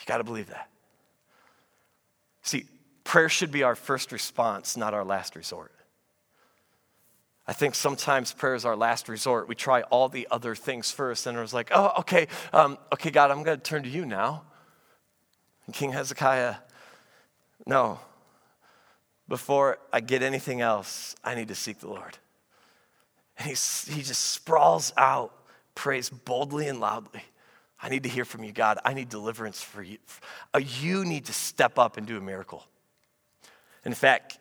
You 0.00 0.06
got 0.06 0.18
to 0.18 0.24
believe 0.24 0.48
that. 0.48 0.70
See, 2.42 2.64
prayer 3.04 3.28
should 3.28 3.52
be 3.52 3.62
our 3.62 3.74
first 3.76 4.10
response, 4.10 4.76
not 4.76 4.94
our 4.94 5.04
last 5.04 5.36
resort. 5.36 5.72
I 7.46 7.52
think 7.52 7.74
sometimes 7.74 8.32
prayer 8.32 8.54
is 8.54 8.64
our 8.64 8.76
last 8.76 9.08
resort. 9.08 9.48
We 9.48 9.54
try 9.54 9.82
all 9.82 10.08
the 10.08 10.28
other 10.30 10.54
things 10.54 10.90
first, 10.90 11.26
and 11.26 11.36
it's 11.38 11.52
like, 11.52 11.70
oh, 11.74 11.92
okay, 11.98 12.28
um, 12.52 12.78
okay, 12.92 13.10
God, 13.10 13.30
I'm 13.30 13.42
going 13.42 13.58
to 13.58 13.62
turn 13.62 13.82
to 13.82 13.88
you 13.88 14.06
now. 14.06 14.44
King 15.70 15.92
Hezekiah, 15.92 16.56
no. 17.66 18.00
Before 19.28 19.78
I 19.92 20.00
get 20.00 20.22
anything 20.22 20.60
else, 20.60 21.14
I 21.22 21.34
need 21.34 21.48
to 21.48 21.54
seek 21.54 21.78
the 21.78 21.88
Lord. 21.88 22.18
And 23.38 23.46
he, 23.46 23.52
he 23.92 24.02
just 24.02 24.24
sprawls 24.32 24.92
out, 24.96 25.32
prays 25.74 26.10
boldly 26.10 26.68
and 26.68 26.80
loudly. 26.80 27.22
I 27.80 27.88
need 27.88 28.02
to 28.02 28.08
hear 28.08 28.24
from 28.24 28.44
you, 28.44 28.52
God. 28.52 28.78
I 28.84 28.94
need 28.94 29.08
deliverance 29.08 29.62
for 29.62 29.82
you. 29.82 29.98
Uh, 30.54 30.58
you 30.58 31.04
need 31.04 31.26
to 31.26 31.32
step 31.32 31.78
up 31.78 31.96
and 31.96 32.06
do 32.06 32.16
a 32.16 32.20
miracle. 32.20 32.64
In 33.84 33.94
fact, 33.94 34.38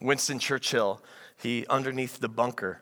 Winston 0.00 0.38
Churchill, 0.38 1.00
he 1.36 1.66
underneath 1.68 2.18
the 2.18 2.28
bunker, 2.28 2.80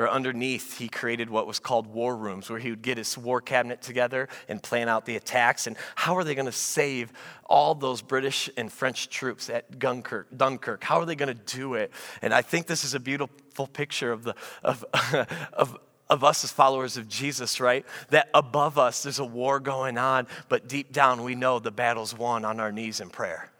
or 0.00 0.08
underneath, 0.08 0.78
he 0.78 0.88
created 0.88 1.28
what 1.28 1.46
was 1.46 1.58
called 1.58 1.86
war 1.86 2.16
rooms, 2.16 2.48
where 2.48 2.58
he 2.58 2.70
would 2.70 2.80
get 2.80 2.96
his 2.96 3.18
war 3.18 3.42
cabinet 3.42 3.82
together 3.82 4.30
and 4.48 4.62
plan 4.62 4.88
out 4.88 5.04
the 5.04 5.16
attacks. 5.16 5.66
And 5.66 5.76
how 5.94 6.16
are 6.16 6.24
they 6.24 6.34
going 6.34 6.46
to 6.46 6.52
save 6.52 7.12
all 7.44 7.74
those 7.74 8.00
British 8.00 8.48
and 8.56 8.72
French 8.72 9.10
troops 9.10 9.50
at 9.50 9.78
Dunkirk? 9.78 10.28
Dunkirk? 10.34 10.82
How 10.82 11.00
are 11.00 11.04
they 11.04 11.16
going 11.16 11.36
to 11.36 11.54
do 11.56 11.74
it? 11.74 11.92
And 12.22 12.32
I 12.32 12.40
think 12.40 12.66
this 12.66 12.82
is 12.82 12.94
a 12.94 13.00
beautiful 13.00 13.66
picture 13.66 14.10
of 14.10 14.24
the 14.24 14.34
of 14.64 14.86
of 15.52 15.78
of 16.08 16.24
us 16.24 16.44
as 16.44 16.50
followers 16.50 16.96
of 16.96 17.06
Jesus, 17.06 17.60
right? 17.60 17.84
That 18.08 18.30
above 18.32 18.78
us 18.78 19.02
there's 19.02 19.18
a 19.18 19.24
war 19.24 19.60
going 19.60 19.98
on, 19.98 20.28
but 20.48 20.66
deep 20.66 20.92
down 20.92 21.22
we 21.22 21.34
know 21.34 21.58
the 21.58 21.70
battle's 21.70 22.16
won 22.16 22.46
on 22.46 22.58
our 22.58 22.72
knees 22.72 23.00
in 23.00 23.10
prayer. 23.10 23.50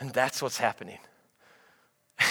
And 0.00 0.12
that's 0.12 0.42
what's 0.42 0.58
happening. 0.58 0.98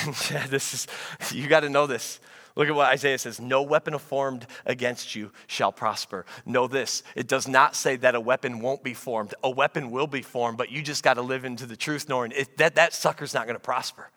And 0.03 0.15
yeah, 0.31 0.47
this 0.47 0.73
is, 0.73 0.87
you 1.31 1.47
got 1.47 1.59
to 1.59 1.69
know 1.69 1.85
this. 1.85 2.19
Look 2.55 2.69
at 2.69 2.75
what 2.75 2.87
Isaiah 2.87 3.17
says 3.17 3.39
No 3.39 3.61
weapon 3.61 3.97
formed 3.97 4.47
against 4.65 5.15
you 5.15 5.31
shall 5.47 5.71
prosper. 5.71 6.25
Know 6.45 6.67
this 6.67 7.03
it 7.15 7.27
does 7.27 7.47
not 7.47 7.75
say 7.75 7.95
that 7.97 8.15
a 8.15 8.19
weapon 8.19 8.59
won't 8.59 8.83
be 8.83 8.93
formed. 8.93 9.33
A 9.43 9.49
weapon 9.49 9.91
will 9.91 10.07
be 10.07 10.21
formed, 10.21 10.57
but 10.57 10.71
you 10.71 10.81
just 10.81 11.03
got 11.03 11.15
to 11.15 11.21
live 11.21 11.45
into 11.45 11.65
the 11.65 11.75
truth 11.75 12.07
knowing 12.07 12.31
it, 12.31 12.57
that 12.57 12.75
that 12.75 12.93
sucker's 12.93 13.33
not 13.33 13.45
going 13.45 13.55
to 13.55 13.63
prosper. 13.63 14.09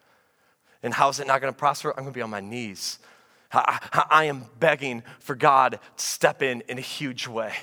And 0.82 0.94
how's 0.94 1.18
it 1.18 1.26
not 1.26 1.40
going 1.40 1.52
to 1.52 1.58
prosper? 1.58 1.90
I'm 1.90 2.04
going 2.04 2.12
to 2.12 2.18
be 2.18 2.22
on 2.22 2.30
my 2.30 2.40
knees. 2.40 3.00
I, 3.52 3.80
I, 3.92 4.06
I 4.10 4.24
am 4.24 4.46
begging 4.60 5.02
for 5.18 5.34
God 5.34 5.80
to 5.96 6.04
step 6.04 6.42
in 6.42 6.62
in 6.68 6.78
a 6.78 6.82
huge 6.82 7.26
way. 7.26 7.54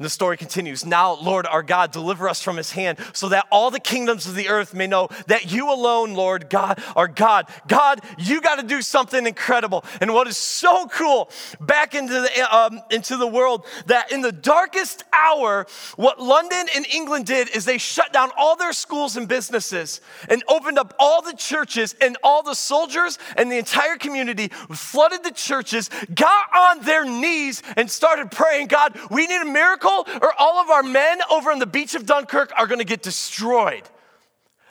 And 0.00 0.06
the 0.06 0.10
story 0.10 0.38
continues 0.38 0.86
Now, 0.86 1.12
Lord 1.12 1.44
our 1.44 1.62
God, 1.62 1.92
deliver 1.92 2.26
us 2.26 2.40
from 2.40 2.56
his 2.56 2.72
hand, 2.72 2.96
so 3.12 3.28
that 3.28 3.46
all 3.52 3.70
the 3.70 3.78
kingdoms 3.78 4.26
of 4.26 4.34
the 4.34 4.48
earth 4.48 4.72
may 4.72 4.86
know 4.86 5.08
that 5.26 5.52
you 5.52 5.70
alone, 5.70 6.14
Lord 6.14 6.48
God, 6.48 6.82
are 6.96 7.06
God. 7.06 7.50
God, 7.68 8.00
you 8.16 8.40
got 8.40 8.58
to 8.58 8.66
do 8.66 8.80
something 8.80 9.26
incredible. 9.26 9.84
And 10.00 10.14
what 10.14 10.26
is 10.26 10.38
so 10.38 10.86
cool 10.86 11.28
back 11.60 11.94
into 11.94 12.14
the, 12.14 12.56
um, 12.56 12.80
into 12.90 13.18
the 13.18 13.26
world 13.26 13.66
that 13.88 14.10
in 14.10 14.22
the 14.22 14.32
darkest 14.32 15.04
hour, 15.12 15.66
what 15.96 16.18
London 16.18 16.66
and 16.74 16.86
England 16.86 17.26
did 17.26 17.54
is 17.54 17.66
they 17.66 17.76
shut 17.76 18.10
down 18.10 18.30
all 18.38 18.56
their 18.56 18.72
schools 18.72 19.18
and 19.18 19.28
businesses 19.28 20.00
and 20.30 20.42
opened 20.48 20.78
up 20.78 20.94
all 20.98 21.20
the 21.20 21.34
churches, 21.34 21.94
and 22.00 22.16
all 22.22 22.42
the 22.42 22.54
soldiers 22.54 23.18
and 23.36 23.52
the 23.52 23.58
entire 23.58 23.96
community 23.96 24.48
flooded 24.48 25.24
the 25.24 25.30
churches, 25.30 25.90
got 26.14 26.46
on 26.56 26.80
their 26.86 27.04
knees, 27.04 27.62
and 27.76 27.90
started 27.90 28.30
praying, 28.30 28.68
God, 28.68 28.98
we 29.10 29.26
need 29.26 29.42
a 29.42 29.44
miracle 29.44 29.89
or 29.98 30.32
all 30.38 30.58
of 30.58 30.70
our 30.70 30.82
men 30.82 31.20
over 31.30 31.50
on 31.50 31.58
the 31.58 31.66
beach 31.66 31.94
of 31.94 32.06
Dunkirk 32.06 32.52
are 32.56 32.66
going 32.66 32.78
to 32.78 32.84
get 32.84 33.02
destroyed. 33.02 33.82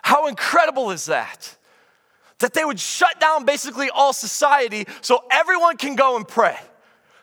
How 0.02 0.28
incredible 0.28 0.92
is 0.92 1.06
that? 1.06 1.56
That 2.40 2.54
they 2.54 2.64
would 2.64 2.80
shut 2.80 3.20
down 3.20 3.46
basically 3.46 3.90
all 3.90 4.14
society 4.14 4.86
so 5.02 5.24
everyone 5.30 5.78
can 5.78 5.96
go 5.96 6.16
and 6.16 6.28
pray. 6.28 6.58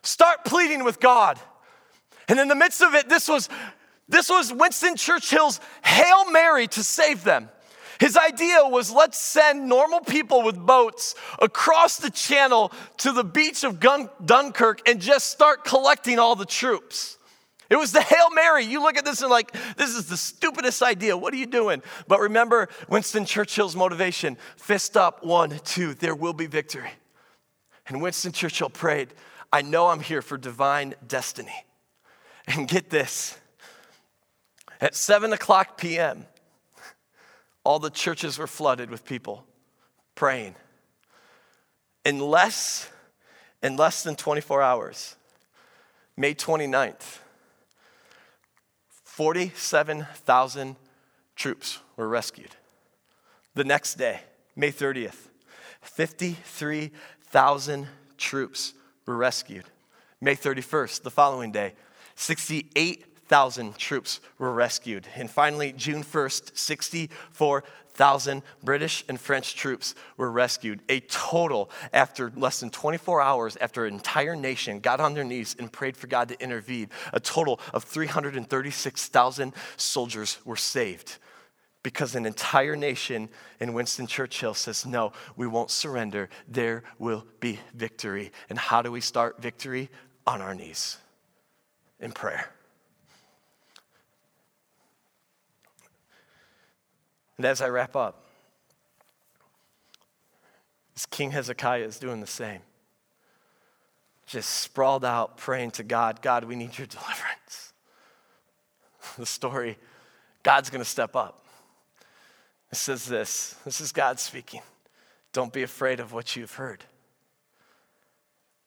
Start 0.03 0.45
pleading 0.45 0.85
with 0.85 1.01
God. 1.01 1.39
And 2.29 2.39
in 2.39 2.49
the 2.49 2.55
midst 2.55 2.83
of 2.83 2.95
it, 2.95 3.09
this 3.09 3.29
was, 3.29 3.49
this 4.09 4.29
was 4.29 4.53
Winston 4.53 4.97
Churchill's 4.97 5.61
Hail 5.85 6.31
Mary 6.31 6.67
to 6.69 6.83
save 6.83 7.25
them. 7.25 7.49
His 7.99 8.17
idea 8.17 8.67
was 8.67 8.93
let's 8.93 9.19
send 9.19 9.69
normal 9.69 10.01
people 10.01 10.43
with 10.43 10.57
boats 10.57 11.15
across 11.41 11.97
the 11.97 12.11
channel 12.11 12.73
to 12.99 13.13
the 13.13 13.25
beach 13.25 13.65
of 13.65 13.81
Dunkirk 13.81 14.87
and 14.89 15.01
just 15.01 15.31
start 15.31 15.65
collecting 15.65 16.19
all 16.19 16.37
the 16.37 16.45
troops. 16.45 17.16
It 17.69 17.77
was 17.77 17.93
the 17.93 18.01
Hail 18.01 18.31
Mary. 18.31 18.65
You 18.65 18.83
look 18.83 18.97
at 18.97 19.05
this 19.05 19.23
and 19.23 19.31
like, 19.31 19.53
this 19.77 19.91
is 19.91 20.07
the 20.07 20.17
stupidest 20.17 20.83
idea. 20.83 21.17
What 21.17 21.35
are 21.35 21.37
you 21.37 21.47
doing? 21.47 21.83
But 22.07 22.21
remember 22.21 22.69
Winston 22.89 23.25
Churchill's 23.25 23.75
motivation 23.75 24.37
fist 24.57 24.97
up, 24.97 25.25
one, 25.25 25.59
two, 25.65 25.95
there 25.95 26.15
will 26.15 26.33
be 26.33 26.47
victory. 26.47 26.91
And 27.89 28.01
Winston 28.01 28.33
Churchill 28.33 28.71
prayed, 28.71 29.09
I 29.53 29.63
know 29.63 29.89
I'm 29.89 30.01
here 30.01 30.23
for 30.23 30.37
divine 30.37 30.95
destiny. 31.07 31.65
And 32.47 32.69
get 32.69 32.91
this 32.91 33.37
at 34.81 34.95
7 34.95 35.33
o'clock 35.33 35.77
p.m., 35.77 36.27
all 37.65 37.81
the 37.81 37.91
churches 37.91 38.39
were 38.39 38.47
flooded 38.47 38.91
with 38.91 39.05
people 39.05 39.45
praying. 40.15 40.55
In 42.05 42.21
less, 42.21 42.89
in 43.63 43.77
less 43.77 44.05
than 44.05 44.15
24 44.15 44.63
hours, 44.63 45.17
May 46.17 46.35
29th, 46.35 47.19
47,000 49.17 50.77
troops 51.37 51.79
were 51.97 52.07
rescued. 52.07 52.55
The 53.55 53.65
next 53.65 53.95
day, 53.95 54.21
May 54.55 54.71
30th, 54.71 55.29
53,000 55.81 57.89
troops 58.19 58.75
were 59.07 59.17
rescued. 59.17 59.65
May 60.21 60.37
31st, 60.37 61.03
the 61.03 61.11
following 61.11 61.51
day, 61.51 61.73
68,000 62.17 63.79
troops 63.79 64.21
were 64.37 64.53
rescued. 64.53 65.09
And 65.15 65.31
finally, 65.31 65.73
June 65.73 66.05
1st, 66.05 66.59
64,000 66.59 67.73
British 68.63 69.05
and 69.09 69.21
French 69.21 69.55
troops 69.55 69.95
were 70.17 70.31
rescued. 70.31 70.81
A 70.89 71.01
total, 71.01 71.71
after 71.93 72.33
less 72.37 72.61
than 72.61 72.71
24 72.71 73.21
hours, 73.21 73.57
after 73.61 73.87
an 73.87 73.95
entire 73.95 74.37
nation 74.37 74.81
got 74.81 75.01
on 75.01 75.15
their 75.15 75.25
knees 75.25 75.57
and 75.59 75.73
prayed 75.73 75.97
for 75.97 76.07
God 76.07 76.29
to 76.29 76.43
intervene, 76.43 76.91
a 77.13 77.21
total 77.21 77.61
of 77.73 77.85
336,000 77.85 79.53
soldiers 79.77 80.39
were 80.45 80.57
saved 80.57 81.19
because 81.87 82.17
an 82.17 82.27
entire 82.27 82.75
nation 82.75 83.29
in 83.61 83.73
Winston 83.73 84.09
Churchill 84.09 84.55
says, 84.55 84.85
No, 84.85 85.13
we 85.37 85.47
won't 85.47 85.71
surrender. 85.71 86.29
There 86.49 86.83
will 86.99 87.25
be 87.39 87.61
victory. 87.75 88.33
And 88.51 88.59
how 88.59 88.83
do 88.83 88.91
we 88.91 89.01
start 89.01 89.41
victory? 89.41 89.89
On 90.27 90.43
our 90.43 90.57
knees 90.57 90.99
in 92.01 92.11
prayer. 92.11 92.51
And 97.37 97.47
as 97.47 97.61
I 97.61 97.69
wrap 97.69 97.97
up, 97.97 98.23
this 100.95 101.07
King 101.07 101.33
Hezekiah 101.33 101.85
is 101.85 101.99
doing 101.99 102.21
the 102.21 102.27
same. 102.27 102.61
Just 104.27 104.49
sprawled 104.49 105.05
out, 105.05 105.37
praying 105.37 105.73
to 105.73 105.83
God, 105.83 106.23
God, 106.23 106.45
we 106.45 106.57
need 106.57 106.77
your 106.79 106.87
deliverance. 106.87 107.73
The 109.17 109.25
story, 109.25 109.79
God's 110.43 110.69
gonna 110.69 110.85
step 110.85 111.15
up. 111.15 111.45
It 112.73 112.77
says 112.77 113.07
this 113.07 113.55
this 113.65 113.81
is 113.81 113.93
God 113.93 114.19
speaking. 114.19 114.63
Don't 115.33 115.53
be 115.53 115.63
afraid 115.63 116.01
of 116.01 116.13
what 116.13 116.35
you've 116.35 116.55
heard. 116.55 116.85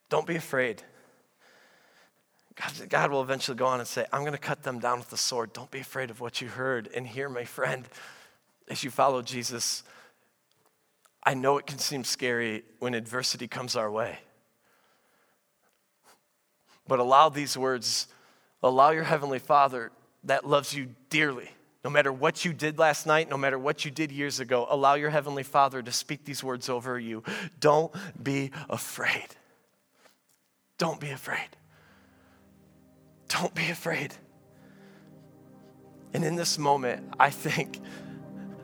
Don't 0.09 0.25
be 0.25 0.35
afraid. 0.35 0.81
God, 2.55 2.89
God 2.89 3.11
will 3.11 3.21
eventually 3.21 3.57
go 3.57 3.65
on 3.65 3.79
and 3.79 3.87
say, 3.87 4.05
I'm 4.11 4.21
going 4.21 4.33
to 4.33 4.37
cut 4.37 4.63
them 4.63 4.79
down 4.79 4.99
with 4.99 5.09
the 5.09 5.17
sword. 5.17 5.53
Don't 5.53 5.71
be 5.71 5.79
afraid 5.79 6.09
of 6.09 6.19
what 6.19 6.41
you 6.41 6.47
heard. 6.47 6.89
And 6.93 7.07
here, 7.07 7.29
my 7.29 7.45
friend, 7.45 7.85
as 8.69 8.83
you 8.83 8.89
follow 8.89 9.21
Jesus, 9.21 9.83
I 11.23 11.33
know 11.33 11.57
it 11.57 11.65
can 11.65 11.79
seem 11.79 12.03
scary 12.03 12.63
when 12.79 12.93
adversity 12.93 13.47
comes 13.47 13.75
our 13.75 13.91
way. 13.91 14.19
But 16.87 16.99
allow 16.99 17.29
these 17.29 17.57
words, 17.57 18.07
allow 18.63 18.91
your 18.91 19.03
Heavenly 19.03 19.39
Father 19.39 19.91
that 20.23 20.47
loves 20.47 20.73
you 20.73 20.89
dearly 21.09 21.49
no 21.83 21.89
matter 21.89 22.11
what 22.11 22.43
you 22.43 22.51
did 22.51 22.77
last 22.77 23.05
night, 23.07 23.29
no 23.29 23.37
matter 23.37 23.57
what 23.57 23.85
you 23.85 23.91
did 23.91 24.11
years 24.11 24.39
ago, 24.39 24.67
allow 24.69 24.95
your 24.95 25.09
Heavenly 25.09 25.43
Father 25.43 25.81
to 25.81 25.91
speak 25.91 26.25
these 26.25 26.43
words 26.43 26.67
over 26.67 26.99
you. 26.99 27.23
Don't 27.59 27.93
be 28.21 28.51
afraid. 28.69 29.27
Don't 30.77 30.99
be 30.99 31.09
afraid. 31.09 31.49
Don't 33.29 33.55
be 33.55 33.69
afraid. 33.69 34.13
And 36.13 36.25
in 36.25 36.35
this 36.35 36.57
moment, 36.57 37.13
I 37.19 37.29
think, 37.29 37.79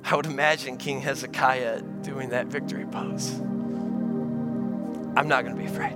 I 0.06 0.16
would 0.16 0.26
imagine 0.26 0.78
King 0.78 1.02
Hezekiah 1.02 1.82
doing 1.82 2.30
that 2.30 2.48
victory 2.48 2.86
pose. 2.86 3.32
I'm 5.18 5.28
not 5.28 5.44
going 5.44 5.56
to 5.56 5.62
be 5.62 5.68
afraid. 5.68 5.94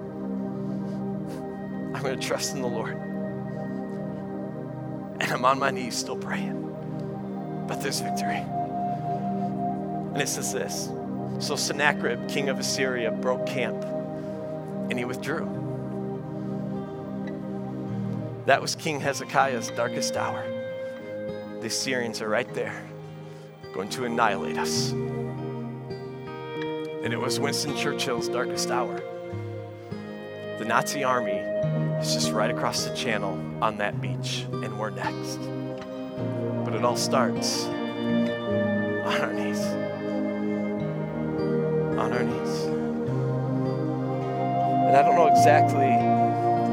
I'm 1.96 2.02
going 2.02 2.20
to 2.20 2.28
trust 2.28 2.56
in 2.56 2.62
the 2.62 2.68
Lord. 2.68 2.98
And 5.22 5.32
I'm 5.32 5.46
on 5.46 5.60
my 5.60 5.72
knees 5.72 5.96
still 5.96 6.18
praying 6.18 6.60
but 7.70 7.84
there's 7.84 8.02
victory. 8.02 8.44
And 10.14 10.20
it 10.20 10.28
says 10.28 10.52
this 10.52 10.90
So 11.40 11.56
Sennacherib, 11.56 12.28
king 12.28 12.50
of 12.50 12.60
Assyria, 12.60 13.12
broke 13.12 13.46
camp 13.46 13.82
and 14.90 14.98
he 14.98 15.06
withdrew. 15.06 15.46
That 18.48 18.60
was 18.60 18.74
King 18.74 19.00
Hezekiah's 19.00 19.70
darkest 19.70 20.18
hour. 20.18 20.44
The 21.62 21.68
Assyrians 21.68 22.22
are 22.24 22.30
right 22.30 22.52
there, 22.56 22.89
going 23.80 23.88
to 23.88 24.04
annihilate 24.04 24.58
us. 24.58 24.92
And 24.92 25.88
it 27.14 27.18
was 27.18 27.40
Winston 27.40 27.78
Churchill's 27.78 28.28
darkest 28.28 28.72
hour. 28.72 29.02
The 30.58 30.66
Nazi 30.66 31.06
army 31.06 31.38
is 32.02 32.14
just 32.14 32.34
right 32.34 32.52
across 32.52 32.84
the 32.84 32.94
channel 32.94 33.40
on 33.64 33.78
that 33.78 34.02
beach, 34.02 34.46
and 34.52 34.78
we're 34.78 34.90
next. 34.90 35.38
But 36.66 36.74
it 36.74 36.84
all 36.84 36.98
starts 36.98 37.68
on 37.68 39.22
our 39.22 39.32
knees. 39.32 39.62
On 41.98 42.12
our 42.12 42.24
knees. 42.24 42.64
And 44.88 44.98
I 44.98 45.02
don't 45.04 45.16
know 45.16 45.28
exactly, 45.28 45.94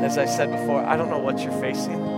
as 0.05 0.19
I 0.19 0.25
said 0.25 0.51
before, 0.51 0.85
I 0.85 0.97
don't 0.97 1.09
know 1.09 1.21
what 1.21 1.39
you're 1.39 1.61
facing. 1.61 2.16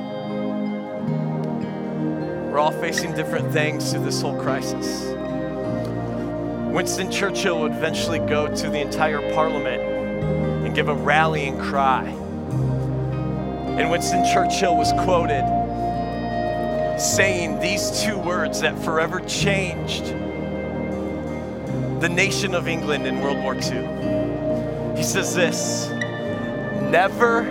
We're 2.59 2.65
all 2.65 2.73
facing 2.73 3.15
different 3.15 3.53
things 3.53 3.93
through 3.93 4.03
this 4.05 4.21
whole 4.21 4.37
crisis. 4.37 5.05
Winston 6.75 7.09
Churchill 7.09 7.61
would 7.61 7.71
eventually 7.71 8.19
go 8.19 8.53
to 8.53 8.69
the 8.69 8.81
entire 8.81 9.33
parliament 9.33 9.81
and 9.81 10.75
give 10.75 10.89
a 10.89 10.95
rallying 10.95 11.57
cry. 11.57 12.07
And 13.79 13.89
Winston 13.93 14.25
Churchill 14.35 14.77
was 14.77 14.91
quoted 15.05 15.45
saying 16.99 17.61
these 17.61 18.03
two 18.03 18.19
words 18.19 18.61
that 18.63 18.77
forever 18.81 19.21
changed 19.21 20.07
the 22.01 22.09
nation 22.09 22.57
of 22.57 22.67
England 22.67 23.07
in 23.07 23.21
World 23.21 23.39
War 23.39 23.55
II. 23.55 24.97
He 24.97 25.05
says 25.05 25.33
this 25.33 25.91
never 26.91 27.45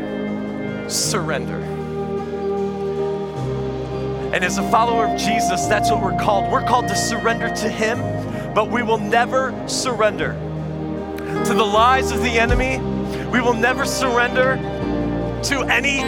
surrender. 0.90 1.77
And 4.38 4.46
as 4.46 4.60
a 4.60 4.70
follower 4.70 5.08
of 5.08 5.18
Jesus, 5.18 5.66
that's 5.66 5.90
what 5.90 6.00
we're 6.00 6.16
called. 6.20 6.52
We're 6.52 6.62
called 6.62 6.88
to 6.90 6.96
surrender 6.96 7.50
to 7.50 7.68
Him, 7.68 7.98
but 8.54 8.70
we 8.70 8.84
will 8.84 9.00
never 9.00 9.52
surrender 9.68 10.34
to 11.44 11.54
the 11.56 11.66
lies 11.66 12.12
of 12.12 12.22
the 12.22 12.38
enemy. 12.38 12.78
We 13.32 13.42
will 13.42 13.56
never 13.56 13.84
surrender 13.84 14.58
to 15.46 15.62
any 15.62 16.02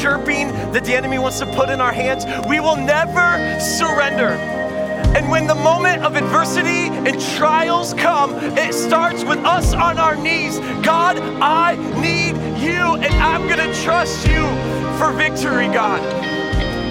chirping 0.00 0.52
that 0.70 0.84
the 0.84 0.94
enemy 0.94 1.18
wants 1.18 1.40
to 1.40 1.46
put 1.46 1.68
in 1.68 1.80
our 1.80 1.92
hands. 1.92 2.24
We 2.48 2.60
will 2.60 2.76
never 2.76 3.58
surrender. 3.58 4.38
And 5.18 5.28
when 5.28 5.48
the 5.48 5.56
moment 5.56 6.04
of 6.04 6.14
adversity 6.14 6.86
and 6.90 7.20
trials 7.36 7.92
come, 7.94 8.34
it 8.56 8.72
starts 8.72 9.24
with 9.24 9.38
us 9.38 9.74
on 9.74 9.98
our 9.98 10.14
knees. 10.14 10.60
God, 10.84 11.18
I 11.18 11.74
need 12.00 12.36
you, 12.62 13.02
and 13.02 13.14
I'm 13.14 13.48
to 13.48 13.82
trust 13.82 14.28
you 14.28 14.42
for 14.96 15.10
victory, 15.10 15.66
God. 15.66 16.43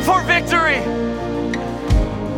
For 0.05 0.21
victory. 0.23 0.81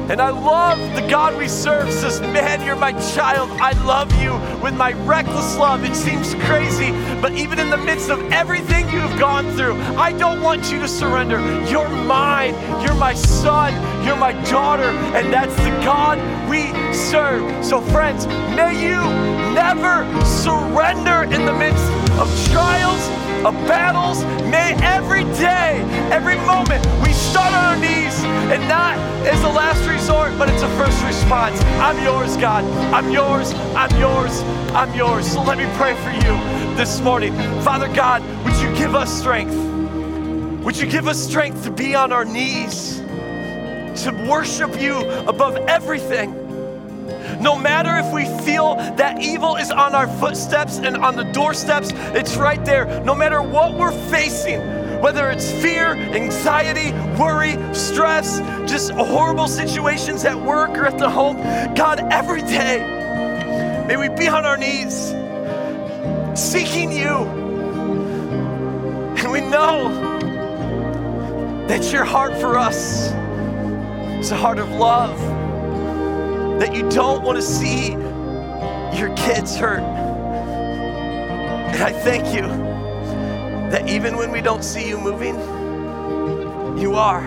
And 0.07 0.21
I 0.21 0.29
love 0.29 0.77
the 0.95 1.07
God 1.09 1.35
we 1.35 1.47
serve 1.47 1.91
says, 1.91 2.21
Man, 2.21 2.61
you're 2.63 2.75
my 2.75 2.91
child. 3.15 3.49
I 3.59 3.71
love 3.85 4.13
you 4.21 4.33
with 4.61 4.75
my 4.75 4.93
reckless 5.03 5.57
love. 5.57 5.83
It 5.83 5.95
seems 5.95 6.35
crazy, 6.45 6.91
but 7.21 7.31
even 7.31 7.57
in 7.57 7.71
the 7.71 7.77
midst 7.77 8.11
of 8.11 8.31
everything 8.31 8.87
you've 8.91 9.19
gone 9.19 9.51
through, 9.53 9.73
I 9.97 10.11
don't 10.11 10.43
want 10.43 10.71
you 10.71 10.79
to 10.79 10.87
surrender. 10.87 11.39
You're 11.65 11.89
mine. 11.89 12.53
You're 12.83 12.93
my 12.93 13.15
son. 13.15 13.73
You're 14.05 14.15
my 14.15 14.33
daughter. 14.43 14.89
And 15.17 15.33
that's 15.33 15.55
the 15.55 15.71
God 15.83 16.19
we 16.47 16.71
serve. 16.93 17.65
So, 17.65 17.81
friends, 17.81 18.27
may 18.27 18.79
you 18.79 19.01
never 19.55 20.05
surrender 20.23 21.23
in 21.33 21.47
the 21.47 21.53
midst 21.53 21.89
of 22.19 22.29
trials, 22.51 23.01
of 23.45 23.53
battles. 23.67 24.23
May 24.49 24.73
every 24.81 25.23
day, 25.35 25.79
every 26.11 26.35
moment, 26.47 26.83
we 27.03 27.13
start 27.13 27.53
on 27.53 27.63
our 27.65 27.75
knees 27.75 28.23
and 28.51 28.67
not 28.67 28.97
as 29.27 29.43
a 29.43 29.49
last 29.49 29.87
resort, 29.87 30.35
but 30.39 30.49
it's 30.49 30.63
a 30.63 30.69
first 30.69 31.03
response. 31.03 31.61
I'm 31.79 32.03
yours, 32.03 32.37
God. 32.37 32.63
I'm 32.91 33.11
yours. 33.11 33.53
I'm 33.75 33.95
yours. 33.99 34.41
I'm 34.73 34.93
yours. 34.95 35.31
So 35.31 35.43
let 35.43 35.59
me 35.59 35.67
pray 35.77 35.93
for 35.93 36.09
you 36.09 36.75
this 36.75 37.01
morning. 37.01 37.33
Father 37.61 37.87
God, 37.93 38.23
would 38.43 38.55
you 38.55 38.75
give 38.75 38.95
us 38.95 39.15
strength? 39.15 39.55
Would 40.63 40.77
you 40.77 40.87
give 40.87 41.07
us 41.07 41.23
strength 41.23 41.63
to 41.65 41.69
be 41.71 41.93
on 41.93 42.11
our 42.11 42.25
knees, 42.25 42.97
to 44.03 44.25
worship 44.27 44.81
you 44.81 44.97
above 45.27 45.57
everything? 45.67 46.44
No 47.39 47.55
matter 47.55 47.97
if 47.97 48.13
we 48.13 48.25
feel 48.43 48.75
that 48.75 49.21
evil 49.21 49.55
is 49.55 49.71
on 49.71 49.93
our 49.95 50.07
footsteps 50.07 50.77
and 50.77 50.97
on 50.97 51.15
the 51.15 51.23
doorsteps, 51.25 51.91
it's 52.13 52.35
right 52.37 52.63
there. 52.65 53.01
No 53.03 53.15
matter 53.15 53.41
what 53.41 53.77
we're 53.77 53.91
facing, 54.09 54.59
whether 55.01 55.29
it's 55.29 55.51
fear, 55.51 55.93
anxiety, 55.93 56.91
worry, 57.19 57.57
stress, 57.73 58.39
just 58.69 58.91
horrible 58.91 59.47
situations 59.47 60.25
at 60.25 60.35
work 60.35 60.71
or 60.71 60.85
at 60.85 60.97
the 60.97 61.09
home, 61.09 61.37
God, 61.75 61.99
every 62.11 62.41
day, 62.41 63.85
may 63.87 63.97
we 63.97 64.09
be 64.09 64.27
on 64.27 64.45
our 64.45 64.57
knees 64.57 65.13
seeking 66.39 66.91
you. 66.91 67.43
And 69.17 69.31
we 69.31 69.41
know 69.41 69.89
that 71.67 71.91
your 71.91 72.03
heart 72.03 72.33
for 72.37 72.57
us 72.57 73.11
is 74.19 74.31
a 74.31 74.35
heart 74.35 74.59
of 74.59 74.69
love, 74.71 75.19
that 76.59 76.75
you 76.75 76.89
don't 76.89 77.23
want 77.23 77.37
to 77.37 77.41
see 77.41 77.91
your 78.97 79.13
kids 79.15 79.55
hurt. 79.55 79.81
And 81.73 81.83
I 81.83 81.91
thank 81.91 82.33
you 82.33 82.43
that 83.71 83.89
even 83.89 84.15
when 84.15 84.31
we 84.31 84.41
don't 84.41 84.63
see 84.63 84.87
you 84.87 84.97
moving, 84.97 85.35
you 86.79 86.95
are. 86.95 87.25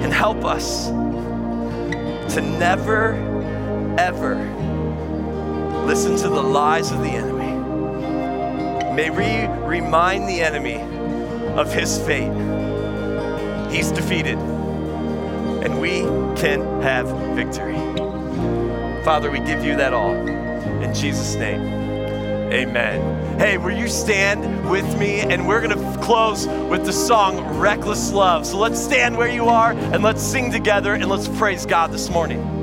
And 0.00 0.12
help 0.12 0.44
us 0.44 0.88
to 2.34 2.40
never, 2.40 3.14
ever 3.98 4.36
listen 5.84 6.16
to 6.16 6.28
the 6.28 6.42
lies 6.42 6.90
of 6.92 7.00
the 7.00 7.10
enemy. 7.10 7.52
May 8.94 9.10
we 9.10 9.46
remind 9.66 10.28
the 10.28 10.40
enemy 10.40 10.80
of 11.56 11.72
his 11.72 11.98
fate. 11.98 12.32
He's 13.70 13.90
defeated, 13.90 14.38
and 15.62 15.80
we 15.80 16.00
can 16.40 16.60
have 16.82 17.06
victory. 17.34 17.76
Father, 19.04 19.30
we 19.30 19.38
give 19.40 19.64
you 19.64 19.76
that 19.76 19.92
all. 19.92 20.14
In 20.14 20.94
Jesus' 20.94 21.34
name, 21.34 21.62
amen. 22.52 23.38
Hey, 23.38 23.56
will 23.58 23.76
you 23.76 23.88
stand 23.88 24.68
with 24.70 24.98
me? 24.98 25.20
And 25.20 25.48
we're 25.48 25.60
going 25.60 25.76
to 25.76 26.00
close 26.02 26.46
with 26.46 26.84
the 26.84 26.92
song 26.92 27.58
Reckless 27.58 28.12
Love. 28.12 28.46
So 28.46 28.58
let's 28.58 28.78
stand 28.78 29.16
where 29.16 29.30
you 29.30 29.46
are 29.46 29.72
and 29.72 30.02
let's 30.02 30.22
sing 30.22 30.50
together 30.50 30.94
and 30.94 31.08
let's 31.08 31.28
praise 31.28 31.64
God 31.64 31.92
this 31.92 32.10
morning. 32.10 32.59